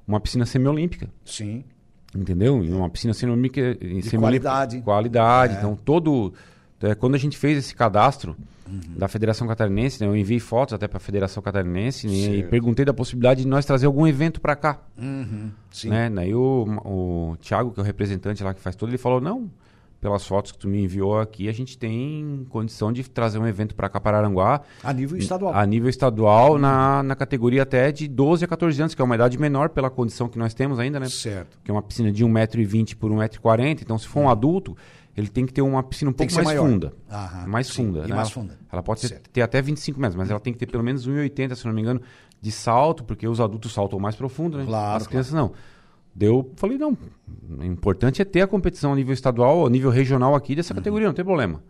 [0.08, 1.64] uma piscina semiolímpica, Sim.
[2.16, 2.64] Entendeu?
[2.64, 4.82] E uma piscina semiolímpica de qualidade.
[4.82, 5.56] Qualidade.
[5.56, 5.58] É.
[5.58, 6.34] Então todo
[6.82, 8.36] é, quando a gente fez esse cadastro
[8.70, 8.82] Uhum.
[8.98, 12.84] da Federação Catarinense, né, eu enviei fotos até para a Federação Catarinense né, e perguntei
[12.84, 15.52] da possibilidade de nós trazer algum evento para cá, Uhum.
[15.72, 15.88] Sim.
[15.90, 16.10] né?
[16.10, 19.50] Daí o, o Thiago, que é o representante lá que faz tudo, ele falou: "Não,
[20.00, 23.76] pelas fotos que tu me enviou aqui, a gente tem condição de trazer um evento
[23.76, 25.54] para cá para Aranguá, A nível estadual.
[25.54, 29.16] a nível estadual, na, na categoria até de 12 a 14 anos, que é uma
[29.16, 31.10] idade menor pela condição que nós temos ainda, né?
[31.10, 31.58] Certo.
[31.64, 33.82] Que é uma piscina de 1,20m por 1,40m.
[33.82, 34.78] Então, se for um adulto,
[35.16, 36.70] ele tem que ter uma piscina um Tem pouco mais maior.
[36.70, 36.94] funda.
[37.12, 38.06] Aham, mais sim, funda.
[38.06, 38.16] e né?
[38.16, 38.58] mais funda.
[38.72, 41.56] Ela pode ter, ter até 25 metros, mas ela tem que ter pelo menos 1,80m,
[41.56, 42.02] se não me engano,
[42.40, 44.66] de salto, porque os adultos saltam mais profundo, né?
[44.66, 45.54] Claro, As crianças não.
[46.18, 46.98] Deu, falei, não,
[47.60, 50.80] o importante é ter a competição a nível estadual, a nível regional aqui dessa Uhum.
[50.80, 51.62] categoria, não tem problema.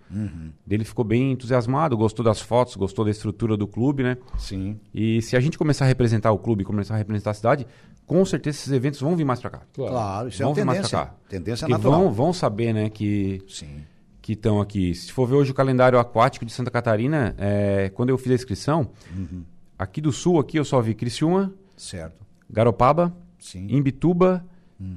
[0.70, 4.18] Ele ficou bem entusiasmado, gostou das fotos, gostou da estrutura do clube, né?
[4.38, 4.80] Sim.
[4.94, 7.68] E se a gente começar a representar o clube, começar a representar a cidade,
[8.06, 9.62] com certeza esses eventos vão vir mais pra cá.
[9.74, 10.98] Claro, isso é vão uma vir mais tendência.
[10.98, 11.16] pra cá.
[11.28, 12.04] Tendência Porque natural.
[12.06, 13.82] vão, vão saber, né, que Sim.
[14.22, 14.96] que estão aqui.
[14.96, 18.36] Se for ver hoje o calendário aquático de Santa Catarina, é, quando eu fiz a
[18.36, 19.44] inscrição, Uhum.
[19.78, 22.26] aqui do sul, aqui eu só vi Criciúma, Certo.
[22.50, 23.68] Garopaba, Sim.
[23.70, 24.46] Imbituba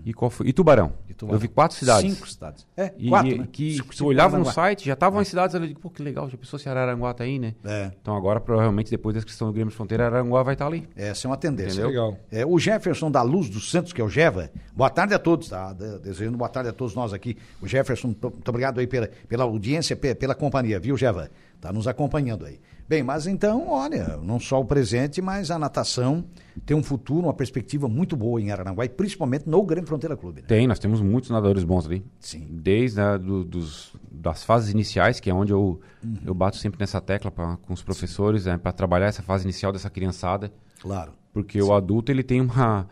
[0.04, 0.46] e qual foi?
[0.48, 0.92] E Tubarão.
[1.08, 1.36] E Tubarão.
[1.36, 2.12] Eu vi quatro cidades.
[2.12, 2.66] Cinco cidades.
[2.76, 3.48] É, E, quatro, e- né?
[3.50, 6.28] que Cinco- tu cinco olhava no site, já estavam as cidades ali, pô, que legal,
[6.28, 7.54] já pensou se Araranguá tá aí, né?
[7.64, 7.90] É.
[7.98, 10.86] Então agora, provavelmente, depois da inscrição do Grêmio de Fronteira, Araranguá vai estar ali.
[10.94, 11.80] Essa é uma tendência.
[11.80, 11.88] Entendeu?
[11.88, 12.18] Legal.
[12.30, 14.50] É, o Jefferson da Luz dos Santos, que é o Jeva.
[14.76, 15.72] Boa tarde a todos, tá?
[15.72, 17.38] De- Desejando boa tarde a todos nós aqui.
[17.62, 21.30] O Jefferson, muito obrigado aí pela, pela audiência, pe- pela companhia, viu, Jeva?
[21.58, 22.60] Tá nos acompanhando aí.
[22.90, 26.24] Bem, mas então, olha, não só o presente, mas a natação
[26.66, 30.40] tem um futuro, uma perspectiva muito boa em Araranguá e principalmente no Grêmio Fronteira Clube.
[30.40, 30.48] Né?
[30.48, 32.04] Tem, nós temos muitos nadadores bons ali.
[32.18, 32.48] Sim.
[32.50, 36.16] Desde a, do- dos, das fases iniciais, que é onde eu, Uhum.
[36.26, 39.70] eu bato sempre nessa tecla pra, com os professores, né, para trabalhar essa fase inicial
[39.70, 40.52] dessa criançada.
[40.80, 41.12] Claro.
[41.32, 42.88] Porque o adulto ele tem uma,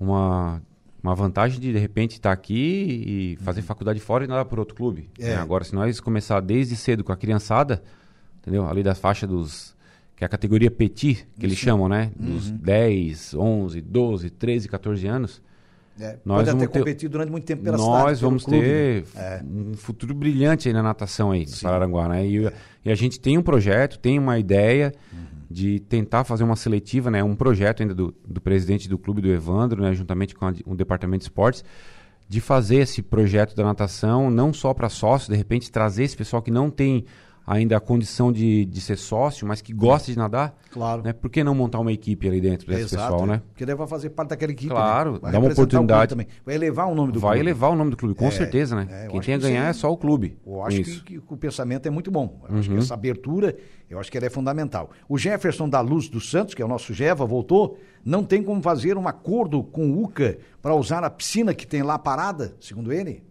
[0.00, 0.60] uma,
[1.00, 4.74] uma vantagem de de repente estar aqui e fazer faculdade fora e nadar por outro
[4.74, 5.08] clube.
[5.20, 5.24] Uhum.
[5.26, 5.36] É.
[5.36, 5.36] né?
[5.36, 7.80] Agora, se nós começar desde cedo com a criançada,
[8.40, 8.66] entendeu?
[8.68, 9.74] Ali da faixa dos.
[10.16, 12.10] que é a categoria petit, que eles chamam, né?
[12.14, 12.56] Dos Uhum.
[12.58, 15.40] 10, 11, 12, 13, 14 anos.
[15.98, 17.92] É, Nós pode vamos até ter- durante muito tempo pela cidade.
[18.04, 19.22] nós vamos clube, ter né?
[19.22, 19.42] É.
[19.44, 22.26] um futuro brilhante aí na natação aí, no Araranguá, né?
[22.26, 22.50] E,
[22.84, 24.92] e a gente tem um projeto, tem uma ideia
[25.50, 27.24] de tentar fazer uma seletiva, né?
[27.24, 29.92] Um projeto ainda do, do presidente do clube, do Evandro, né?
[29.94, 31.64] Juntamente com a- o departamento de esportes,
[32.28, 36.40] de fazer esse projeto da natação, não só para sócios, de repente trazer esse pessoal
[36.42, 37.04] que não tem
[37.52, 40.56] ainda a condição de, de ser sócio, mas que gosta de nadar.
[40.70, 41.02] Claro.
[41.02, 41.12] Né?
[41.12, 43.26] Por que não montar uma equipe ali dentro desse Exato, pessoal, é.
[43.32, 43.42] né?
[43.48, 44.70] Porque vai fazer parte daquela equipe.
[44.70, 45.18] Claro, né?
[45.20, 46.10] Vai dá uma oportunidade.
[46.10, 46.28] Também.
[46.46, 47.44] Vai elevar o nome do Vai clube.
[47.50, 48.86] elevar o nome do clube, com É, certeza, né?
[48.88, 50.38] é, Quem tem a ganhar é- só o clube.
[50.46, 52.40] Eu acho que, que o pensamento é muito bom.
[52.48, 52.80] Eu acho que Uhum.
[52.80, 53.56] essa abertura,
[53.90, 54.90] eu acho que ela é fundamental.
[55.08, 58.62] O Jefferson da Luz dos Santos, que é o nosso Jeva, voltou, não tem como
[58.62, 62.92] fazer um acordo com o UCA para usar a piscina que tem lá parada, segundo
[62.92, 63.24] ele?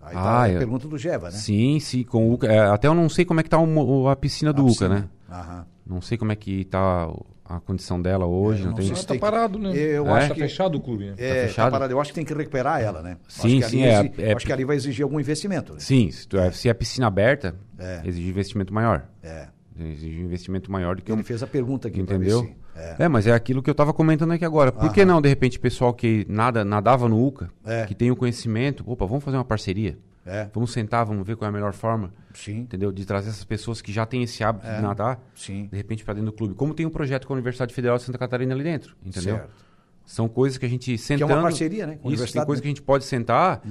[0.00, 1.32] Aí tá Ah, a eu- pergunta do Jeva, né?
[1.36, 2.46] Sim, sim, com o Uca.
[2.46, 4.70] é, até eu não sei como é que tá o a piscina do A Uca,
[4.72, 4.94] piscina.
[5.00, 5.08] né?
[5.30, 5.66] Aham.
[5.86, 7.08] Não sei como é que tá
[7.44, 8.60] a condição dela hoje.
[8.60, 8.94] É, eu não não tem...
[8.94, 9.76] sei Ah, tá parado, né?
[9.76, 10.12] Eu É?
[10.18, 10.40] acho Tá que...
[10.40, 11.14] fechado o clube, né?
[11.18, 11.70] É, tá fechado?
[11.72, 11.92] parado.
[11.92, 13.16] Eu acho que tem que recuperar ela, né?
[13.28, 15.72] Sim, acho que sim, ali é- exi- é- Acho que ali vai exigir algum investimento.
[15.74, 15.80] né?
[15.80, 18.00] Sim, se, tu é, se é piscina aberta, É.
[18.04, 19.04] exige investimento maior.
[19.22, 19.48] É.
[19.84, 22.48] Exige um investimento maior do que Ele fez a pergunta aqui Entendeu?
[22.74, 23.04] É.
[23.04, 23.08] É.
[23.08, 24.70] mas é aquilo que eu tava comentando aqui agora.
[24.72, 25.14] Por que Aham.
[25.14, 27.84] não, de repente, pessoal que nada, nadava no UCA, É.
[27.86, 29.98] que tem o conhecimento, opa, vamos fazer uma parceria.
[30.26, 30.48] É.
[30.52, 32.92] Vamos sentar, vamos ver qual é a melhor forma, Sim, entendeu?
[32.92, 35.66] De trazer essas pessoas que já têm esse hábito de nadar, sim.
[35.70, 36.54] de repente, para dentro do clube.
[36.54, 39.36] Como tem um projeto com a Universidade Federal de Santa Catarina ali dentro, entendeu?
[39.36, 39.50] Certo.
[40.04, 41.32] São coisas que a gente sentando...
[41.32, 42.62] é uma parceria, né, com Isso, tem coisas né?
[42.62, 43.62] que a gente pode sentar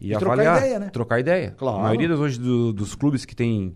[0.00, 0.58] e, E trocar avaliar.
[0.58, 0.90] ideia, né?
[0.90, 1.54] Trocar ideia.
[1.58, 1.78] Claro.
[1.78, 3.74] A maioria das, hoje do- dos clubes que tem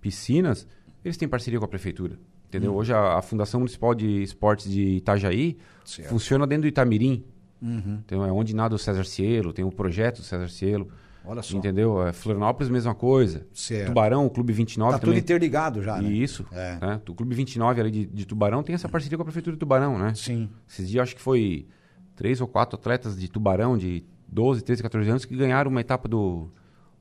[0.00, 0.66] piscinas,
[1.04, 2.18] eles têm parceria com a prefeitura.
[2.48, 2.72] Entendeu?
[2.72, 2.78] Uhum.
[2.78, 6.08] Hoje a, a Fundação Municipal de Esportes de Itajaí Certo.
[6.08, 7.24] funciona dentro do Itamirim.
[7.60, 8.00] Uhum.
[8.04, 10.88] Então é onde nada o César Cielo, tem o projeto do César Cielo.
[11.26, 11.56] Olha só.
[11.56, 12.06] Entendeu?
[12.06, 13.46] É, Florianópolis, mesma coisa.
[13.54, 13.86] Certo.
[13.86, 15.20] Tubarão, o Clube 29 Tá tudo também.
[15.20, 16.10] interligado já, né?
[16.10, 16.44] Isso.
[16.52, 16.78] É.
[16.80, 17.00] né?
[17.08, 19.98] O Clube 29 ali de, de Tubarão tem essa parceria com a Prefeitura de Tubarão,
[19.98, 20.12] né?
[20.14, 20.50] Sim.
[20.68, 21.66] Esses dias acho que foi
[22.14, 26.06] três ou quatro atletas de Tubarão de 12, 13, 14 anos que ganharam uma etapa
[26.06, 26.50] do,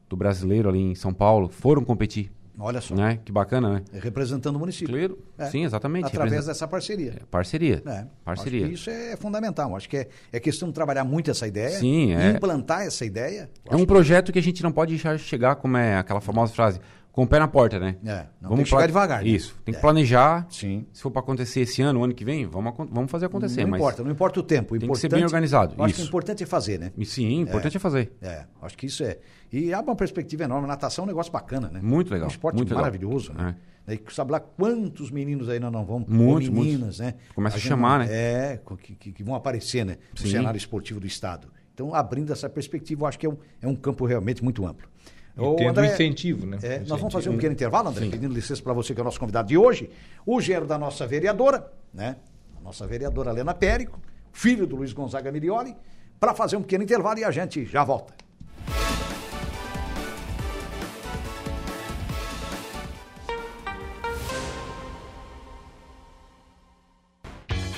[0.08, 1.50] do brasileiro ali em São Paulo.
[1.50, 2.32] Foram competir.
[2.58, 2.96] Olha só.
[2.96, 3.20] Né?
[3.24, 3.82] Que bacana, né?
[3.94, 4.96] Representando o município.
[4.96, 5.18] Claro.
[5.38, 5.46] É.
[5.46, 6.06] Sim, exatamente.
[6.06, 7.14] Através dessa parceria.
[7.22, 7.82] É, Parceria.
[7.86, 8.68] É, Parceria.
[8.68, 9.76] Isso é fundamental.
[9.76, 11.72] Acho que é, é questão de trabalhar muito essa ideia.
[11.72, 12.30] Sim, e é.
[12.32, 13.50] implantar essa ideia.
[13.70, 16.80] É um projeto que a gente não pode deixar chegar, como é aquela famosa frase,
[17.14, 17.96] com o pé na porta, né?
[18.04, 19.30] É, não tem que chegar devagar, né?
[19.30, 19.56] Isso.
[19.64, 19.82] Tem que É.
[19.82, 20.46] planejar.
[20.50, 20.86] Sim.
[20.92, 23.66] Se for para acontecer esse ano, ano que vem, vamos, vamos fazer acontecer.
[23.66, 24.76] não importa, não importa o tempo.
[24.76, 26.10] o Tem que ser bem organizado, Acho que o isso.
[26.10, 26.92] importante é fazer, né?
[26.98, 28.12] E sim, o importante é, fazer.
[28.22, 29.20] É, acho que isso é.
[29.52, 30.68] E abre uma perspectiva enorme.
[30.68, 31.80] Natação é um negócio bacana, né?
[31.82, 32.82] Muito legal, Um esporte muito legal.
[32.84, 33.56] maravilhoso, né?
[33.88, 37.14] E sabe lá quantos meninos ainda não vão, Muitos, meninas, né?
[37.36, 38.08] Começa a gente chamar, né?
[38.10, 39.98] É, que, que- que vão aparecer, né?
[40.14, 40.32] No Sim.
[40.32, 41.50] cenário esportivo do Estado.
[41.74, 44.88] Então, abrindo essa perspectiva, eu acho que é um, é um campo realmente muito amplo.
[45.36, 46.58] E Ô, tendo André, incentivo, né?
[46.58, 46.98] é, nós Incentivo.
[46.98, 49.48] vamos fazer um pequeno intervalo, André, pedindo licença para você, que é o nosso convidado
[49.48, 49.90] de hoje.
[50.26, 52.18] O gênero da nossa vereadora, né?
[52.58, 54.00] A nossa vereadora Helena Périco,
[54.32, 55.76] filho do Luiz Gonzaga Milioli,
[56.20, 58.14] para fazer um pequeno intervalo e a gente já volta.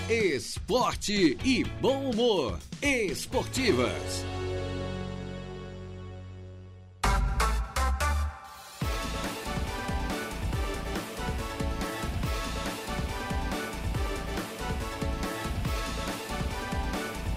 [0.10, 2.60] Esporte e bom humor.
[2.82, 4.24] Esportivas.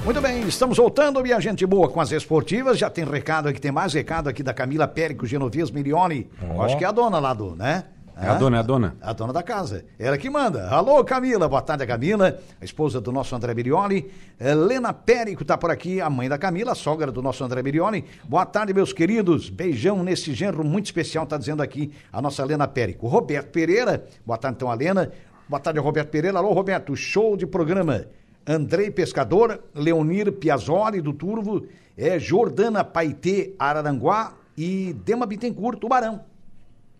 [0.08, 2.78] Muito bem, estamos voltando, minha gente boa, com as esportivas.
[2.78, 6.30] Já tem recado aqui, tem mais recado aqui da Camila Périco Genovese Milione.
[6.56, 6.62] Ó.
[6.62, 7.84] Acho que é a dona lá do, né?
[8.16, 8.96] É a dona, é a dona.
[9.02, 9.84] A dona da casa.
[9.98, 10.66] Ela que manda.
[10.70, 11.46] Alô, Camila.
[11.46, 14.10] Boa tarde, Camila, a esposa do nosso André Milioli.
[14.40, 18.02] Helena Périco tá por aqui, a mãe da Camila, a sogra do nosso André Milioli.
[18.24, 19.50] Boa tarde, meus queridos.
[19.50, 23.06] Beijão nesse genro muito especial, tá dizendo aqui a nossa Helena Périco.
[23.08, 24.06] Roberto Pereira.
[24.24, 25.12] Boa tarde, então, a Helena.
[25.46, 26.38] Boa tarde, Roberto Pereira.
[26.38, 26.96] Alô, Roberto.
[26.96, 28.06] Show de programa.
[28.48, 36.20] Andrei Pescador, Leonir Piazzoli do Turvo, é, Jordana Paitê Araranguá e Dema Bittencourt, Tubarão.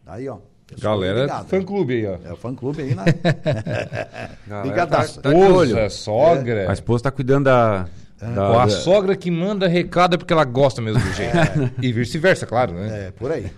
[0.07, 0.37] Aí, ó.
[0.67, 1.65] pessoal Galera, ligado, fã né?
[1.65, 2.19] clube aí, ó.
[2.29, 3.05] É o fã clube aí, né?
[4.65, 5.21] Ligadaço.
[5.21, 6.71] tá- tá sogra.
[6.71, 7.87] A esposa tá cuidando da.
[8.21, 11.33] da- Ou a da- sogra que manda recado é porque ela gosta mesmo do jeito.
[11.83, 13.07] E vice-versa, claro, né?
[13.07, 13.51] É, por aí.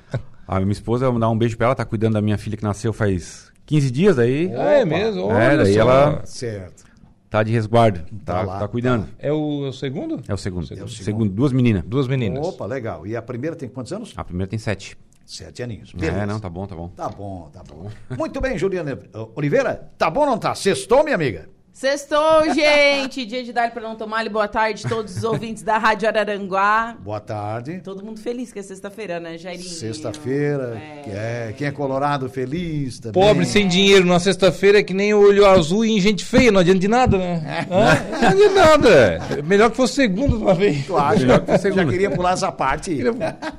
[0.47, 2.57] A minha esposa, eu vou dar um beijo pra ela, tá cuidando da minha filha
[2.57, 4.53] que nasceu faz 15 dias aí.
[4.57, 5.31] Ah, é mesmo?
[5.31, 5.81] É, Olha daí só.
[5.81, 6.85] ela- Certo.
[7.31, 8.01] Tá de resguardo.
[8.25, 9.07] Tá Tá, lá, tá cuidando.
[9.17, 10.21] É o, é o segundo?
[10.27, 10.63] É o segundo.
[10.65, 10.91] É o segundo.
[10.91, 11.31] segundo.
[11.33, 11.85] Duas meninas.
[11.87, 12.45] Duas meninas.
[12.45, 13.07] Opa, legal.
[13.07, 14.13] E a primeira tem quantos anos?
[14.17, 14.99] A primeira tem sete.
[15.25, 15.93] Sete aninhos.
[16.01, 16.89] É, não, tá bom, tá bom.
[16.89, 17.89] Tá bom, tá bom.
[18.19, 18.99] Muito bem, Juliana
[19.37, 19.93] Oliveira.
[19.97, 20.57] Tá bom ou não tá?
[20.57, 21.49] Sextou, minha amiga?
[21.73, 23.25] Sextou, gente!
[23.25, 24.29] Dia de dar para não tomar.
[24.29, 26.97] Boa tarde, todos os ouvintes da Rádio Araranguá.
[27.01, 27.81] Boa tarde.
[27.83, 29.69] Todo mundo feliz que é sexta-feira, né, Jairinho?
[29.69, 30.77] Sexta-feira.
[30.77, 31.03] É.
[31.03, 33.23] que É, quem é colorado feliz também.
[33.23, 36.51] Pobre sem dinheiro na sexta-feira é que nem o olho azul e em gente feia,
[36.53, 37.67] não adianta de nada, né?
[37.71, 37.85] Hã?
[38.11, 38.89] Não adianta de nada.
[39.39, 40.91] É Melhor que fosse segundo de uma vez.
[40.91, 41.21] Acha?
[41.21, 41.87] Melhor que Já segunda.
[41.87, 43.01] queria pular essa parte.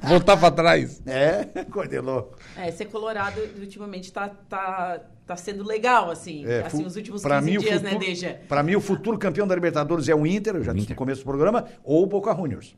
[0.03, 1.01] Voltar pra trás.
[1.07, 2.33] É, cordelou.
[2.57, 6.45] É, ser colorado ultimamente tá, tá, tá sendo legal, assim.
[6.45, 8.39] É, assim, os últimos pra 15 mim, o dias, futuro- né, Deja?
[8.47, 11.21] Pra mim, o futuro campeão da Libertadores é o Inter, eu já disse no começo
[11.21, 12.75] do programa, ou o Boca Juniors.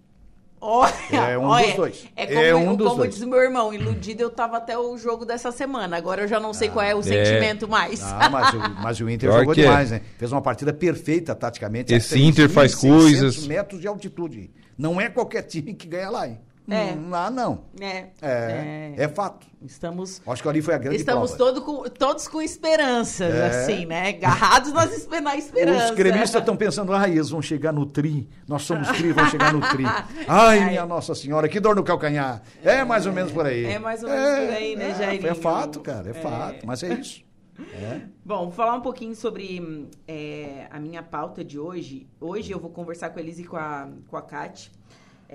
[0.66, 2.08] Olha, É um olha, dos dois.
[2.16, 3.14] É como, É um dos como dois.
[3.16, 5.98] diz meu irmão, iludido eu tava até o jogo dessa semana.
[5.98, 8.02] Agora eu já não sei qual é o sentimento mais.
[8.02, 9.56] Ah, mas, o, mas o Inter Pior jogou é.
[9.58, 10.02] demais, né?
[10.18, 11.94] Fez uma partida perfeita taticamente.
[11.94, 13.46] Esse Inter faz 3.600 coisas.
[13.48, 14.52] metros de altitude.
[14.78, 16.40] Não é qualquer time que ganha lá, hein?
[16.70, 16.94] É.
[16.94, 17.66] Hum, Lá não.
[17.80, 19.46] É, É, é, fato.
[19.66, 23.48] Estamos, Acho que ali foi a grande estamos todo com- todos com esperanças, É.
[23.48, 24.10] assim, né?
[24.10, 25.86] Agarrados nas, na esperança.
[25.92, 29.54] Os gremistas estão pensando, ah, eles vão chegar no tri, nós somos tri, vão chegar
[29.54, 29.84] no tri.
[30.28, 32.42] Ai, minha Nossa Senhora, que dor no calcanhar.
[32.64, 33.66] É mais ou menos por aí.
[33.66, 35.30] É mais ou menos por aí, né, Jairinho?
[35.30, 37.24] É fato, cara, é, fato, mas é isso.
[38.26, 42.08] Bom, vou falar um pouquinho sobre é, a minha pauta de hoje.
[42.20, 44.72] Hoje eu vou conversar com a Elise e com a, com a Kate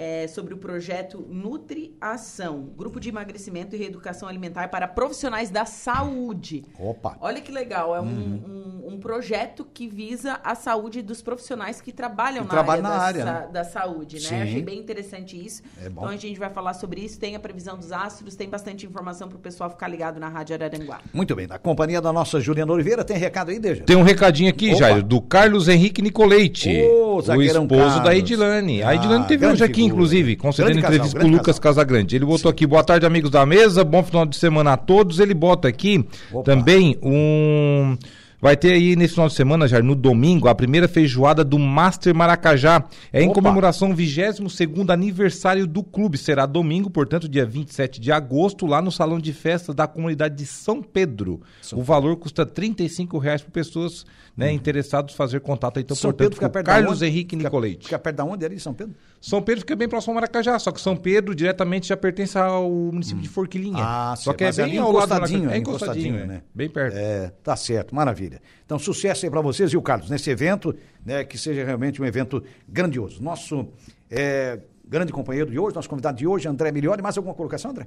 [0.01, 5.65] é, sobre o projeto Nutri Ação, Grupo de Emagrecimento e Reeducação Alimentar para Profissionais da
[5.65, 6.65] Saúde.
[6.79, 7.17] Opa.
[7.21, 11.91] Olha que legal, é um, um, um projeto que visa a saúde dos profissionais que
[11.91, 13.53] trabalham Que na, trabalham área, na da, área, sa- né?
[13.53, 14.21] da saúde, né?
[14.29, 14.41] Sim.
[14.43, 15.63] Achei bem interessante isso.
[15.83, 16.03] É bom.
[16.03, 19.27] Então a gente vai falar sobre isso, tem a previsão dos astros, tem bastante informação
[19.29, 21.01] para o pessoal ficar ligado na Rádio Araranguá.
[21.13, 23.83] Muito bem, na companhia da nossa Juliana Oliveira, tem recado aí, Deja?
[23.83, 24.79] Tem um recadinho aqui, Opa.
[24.79, 28.19] Jairo, do Carlos Henrique Nicoleite, Ô, o esposo da Carlos.
[28.19, 28.83] Edilane.
[28.83, 29.88] Ah, a Edilane teve grande hoje aqui.
[29.89, 31.75] Inclusive, concedendo casal, entrevista com o Lucas casal.
[31.85, 32.17] Casagrande.
[32.17, 35.19] Ele botou aqui, boa tarde, amigos da mesa, bom final de semana a todos.
[35.21, 36.45] Ele bota aqui Opa.
[36.45, 37.97] também um...
[38.41, 42.15] Vai ter aí nesse final de semana, já no domingo, a primeira feijoada do Master
[42.15, 42.85] Maracajá.
[43.13, 43.35] É em Opa.
[43.35, 46.17] comemoração ao 22º aniversário do clube.
[46.17, 50.47] Será domingo, portanto, dia 27 de agosto, lá no Salão de Festas da comunidade de
[50.47, 51.41] São Pedro.
[51.73, 55.81] o valor custa 35 reais por pessoas né, interessados fazer contato.
[55.81, 56.01] Então, Uhum.
[56.01, 57.03] São portanto, Pedro fica perto Carlos?
[57.03, 57.85] Henrique Fica- Nicoleite.
[57.87, 58.95] Fica perto da onde ali, São Pedro?
[59.21, 62.71] São Pedro fica bem próximo ao Maracajá, só que São Pedro diretamente já pertence ao
[62.71, 63.77] município de Forquilinha.
[63.79, 65.55] Ah, só que é é bem ali ao lado do encostadinho, Maracajá.
[65.55, 66.27] é É encostadinho, né?
[66.27, 66.43] né?
[66.55, 66.97] Bem perto.
[66.97, 68.41] É, tá certo, maravilha.
[68.65, 72.05] Então, sucesso aí para vocês e o Carlos, nesse evento, né, que seja realmente um
[72.05, 73.23] evento grandioso.
[73.23, 73.69] Nosso
[74.11, 77.03] é, grande companheiro de hoje, nosso convidado de hoje, André Milioli.
[77.03, 77.87] Mais alguma colocação, André?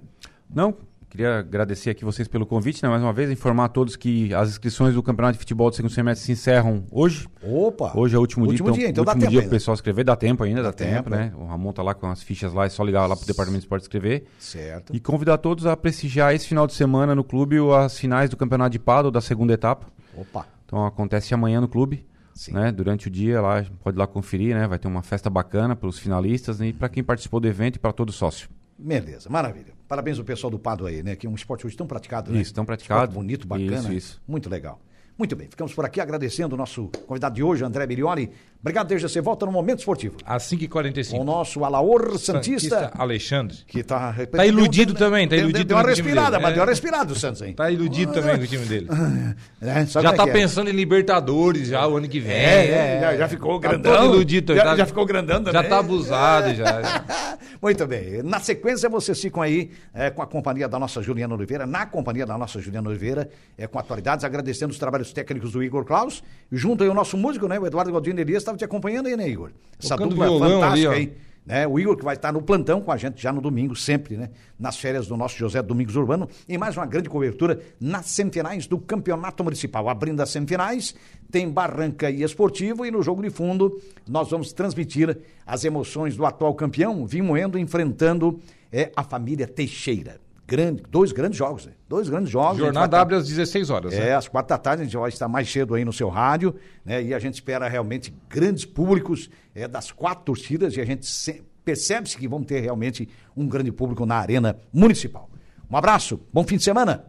[0.54, 0.76] Não,
[1.12, 2.88] queria agradecer aqui vocês pelo convite, né?
[2.88, 5.92] Mais uma vez, informar a todos que as inscrições do Campeonato de Futebol do segundo
[5.92, 7.28] semestre se encerram hoje.
[7.44, 7.92] Opa!
[7.96, 9.42] Hoje é o último, Último dia, dia, então último dia ainda.
[9.42, 11.34] pro pessoal escrever, dá tempo ainda, Dá dá, tempo, tempo, né?
[11.38, 13.66] O Ramon tá lá com as fichas lá, é só ligar lá pro Departamento de
[13.66, 14.26] Esporte escrever.
[14.40, 14.96] Certo.
[14.96, 18.72] E convidar todos a prestigiar esse final de semana no clube as finais do Campeonato
[18.72, 19.88] de Paddle da segunda etapa.
[20.16, 20.46] Opa!
[20.66, 22.54] Então acontece amanhã no clube, Sim.
[22.54, 22.72] né?
[22.72, 24.66] Durante o dia lá, pode ir lá conferir, né?
[24.66, 26.68] Vai ter uma festa bacana para os finalistas né?
[26.68, 28.48] e para quem participou do evento e para todo sócio.
[28.80, 29.81] Beleza, maravilha.
[29.92, 31.18] Parabéns ao pessoal do Pado aí, né?
[31.18, 32.40] Que é um esporte hoje tão praticado, né?
[32.40, 33.02] Isso, tão praticado.
[33.02, 33.76] Esporte bonito, bacana.
[33.76, 34.22] Isso, isso.
[34.26, 34.80] Muito legal.
[35.18, 38.32] Muito bem, ficamos por aqui agradecendo o nosso convidado de hoje, André Milioli.
[38.62, 40.18] Obrigado, desde você volta no Momento Esportivo.
[40.24, 41.10] Às 5h45.
[41.12, 43.58] Com o nosso Alaor Santista, Alexandre.
[43.66, 44.14] que tá...
[44.32, 46.54] Tá iludido também, tá iludido Deu uma respirada, mas É.
[46.54, 47.54] deu uma respirada o Santos, hein?
[47.54, 48.88] Tá iludido também com o time dele.
[49.64, 50.34] É, Já tá é é?
[50.34, 52.34] pensando em Libertadores já o ano que vem.
[52.34, 53.96] É, é, já, já ficou Tá grandão.
[53.96, 55.54] todo iludido, já, tá- já ficou grandão também.
[55.54, 57.38] Já tá abusado já.
[57.62, 58.24] Muito bem.
[58.24, 62.26] Na sequência, vocês ficam aí é, com a companhia da nossa Juliana Oliveira, na companhia
[62.26, 66.24] da nossa Juliana Oliveira, é, com atualidades, agradecendo os trabalhos técnicos do Igor Klaus.
[66.52, 67.60] E junto aí o nosso músico, né?
[67.60, 69.52] O Eduardo Galdino Elias, estava te acompanhando aí, né, Igor?
[69.80, 71.14] Essa Tocando dupla fantástica ali, aí.
[71.44, 71.68] Né?
[71.68, 74.30] O Igor que vai estar no plantão com a gente já no domingo, sempre, né?
[74.60, 78.78] Nas férias do nosso José Domingos Urbano, em mais uma grande cobertura nas semifinais do
[78.78, 79.90] Campeonato Municipal.
[79.90, 80.94] Abrindo as semifinais,
[81.32, 86.26] tem Barranca e Esportivo, e no jogo de fundo nós vamos transmitir as emoções do
[86.26, 88.40] atual campeão, Vimoendo, enfrentando
[88.72, 90.20] é, a família Teixeira.
[90.52, 91.72] Grande, dois grandes jogos, né?
[91.88, 92.58] dois grandes jogos.
[92.58, 93.94] Jornada abre às 16 horas.
[93.94, 94.16] É, né?
[94.16, 97.02] às quatro da tarde a gente vai estar mais cedo aí no seu rádio, né?
[97.02, 101.42] E a gente espera realmente grandes públicos é, das quatro torcidas e a gente se-
[101.64, 105.30] percebe-se que vamos ter realmente um grande público na arena municipal.
[105.70, 107.06] Um abraço, bom fim de semana.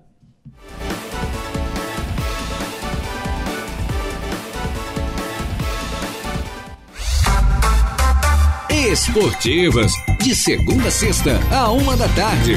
[8.70, 12.56] Esportivas, de segunda a sexta, a uma da tarde.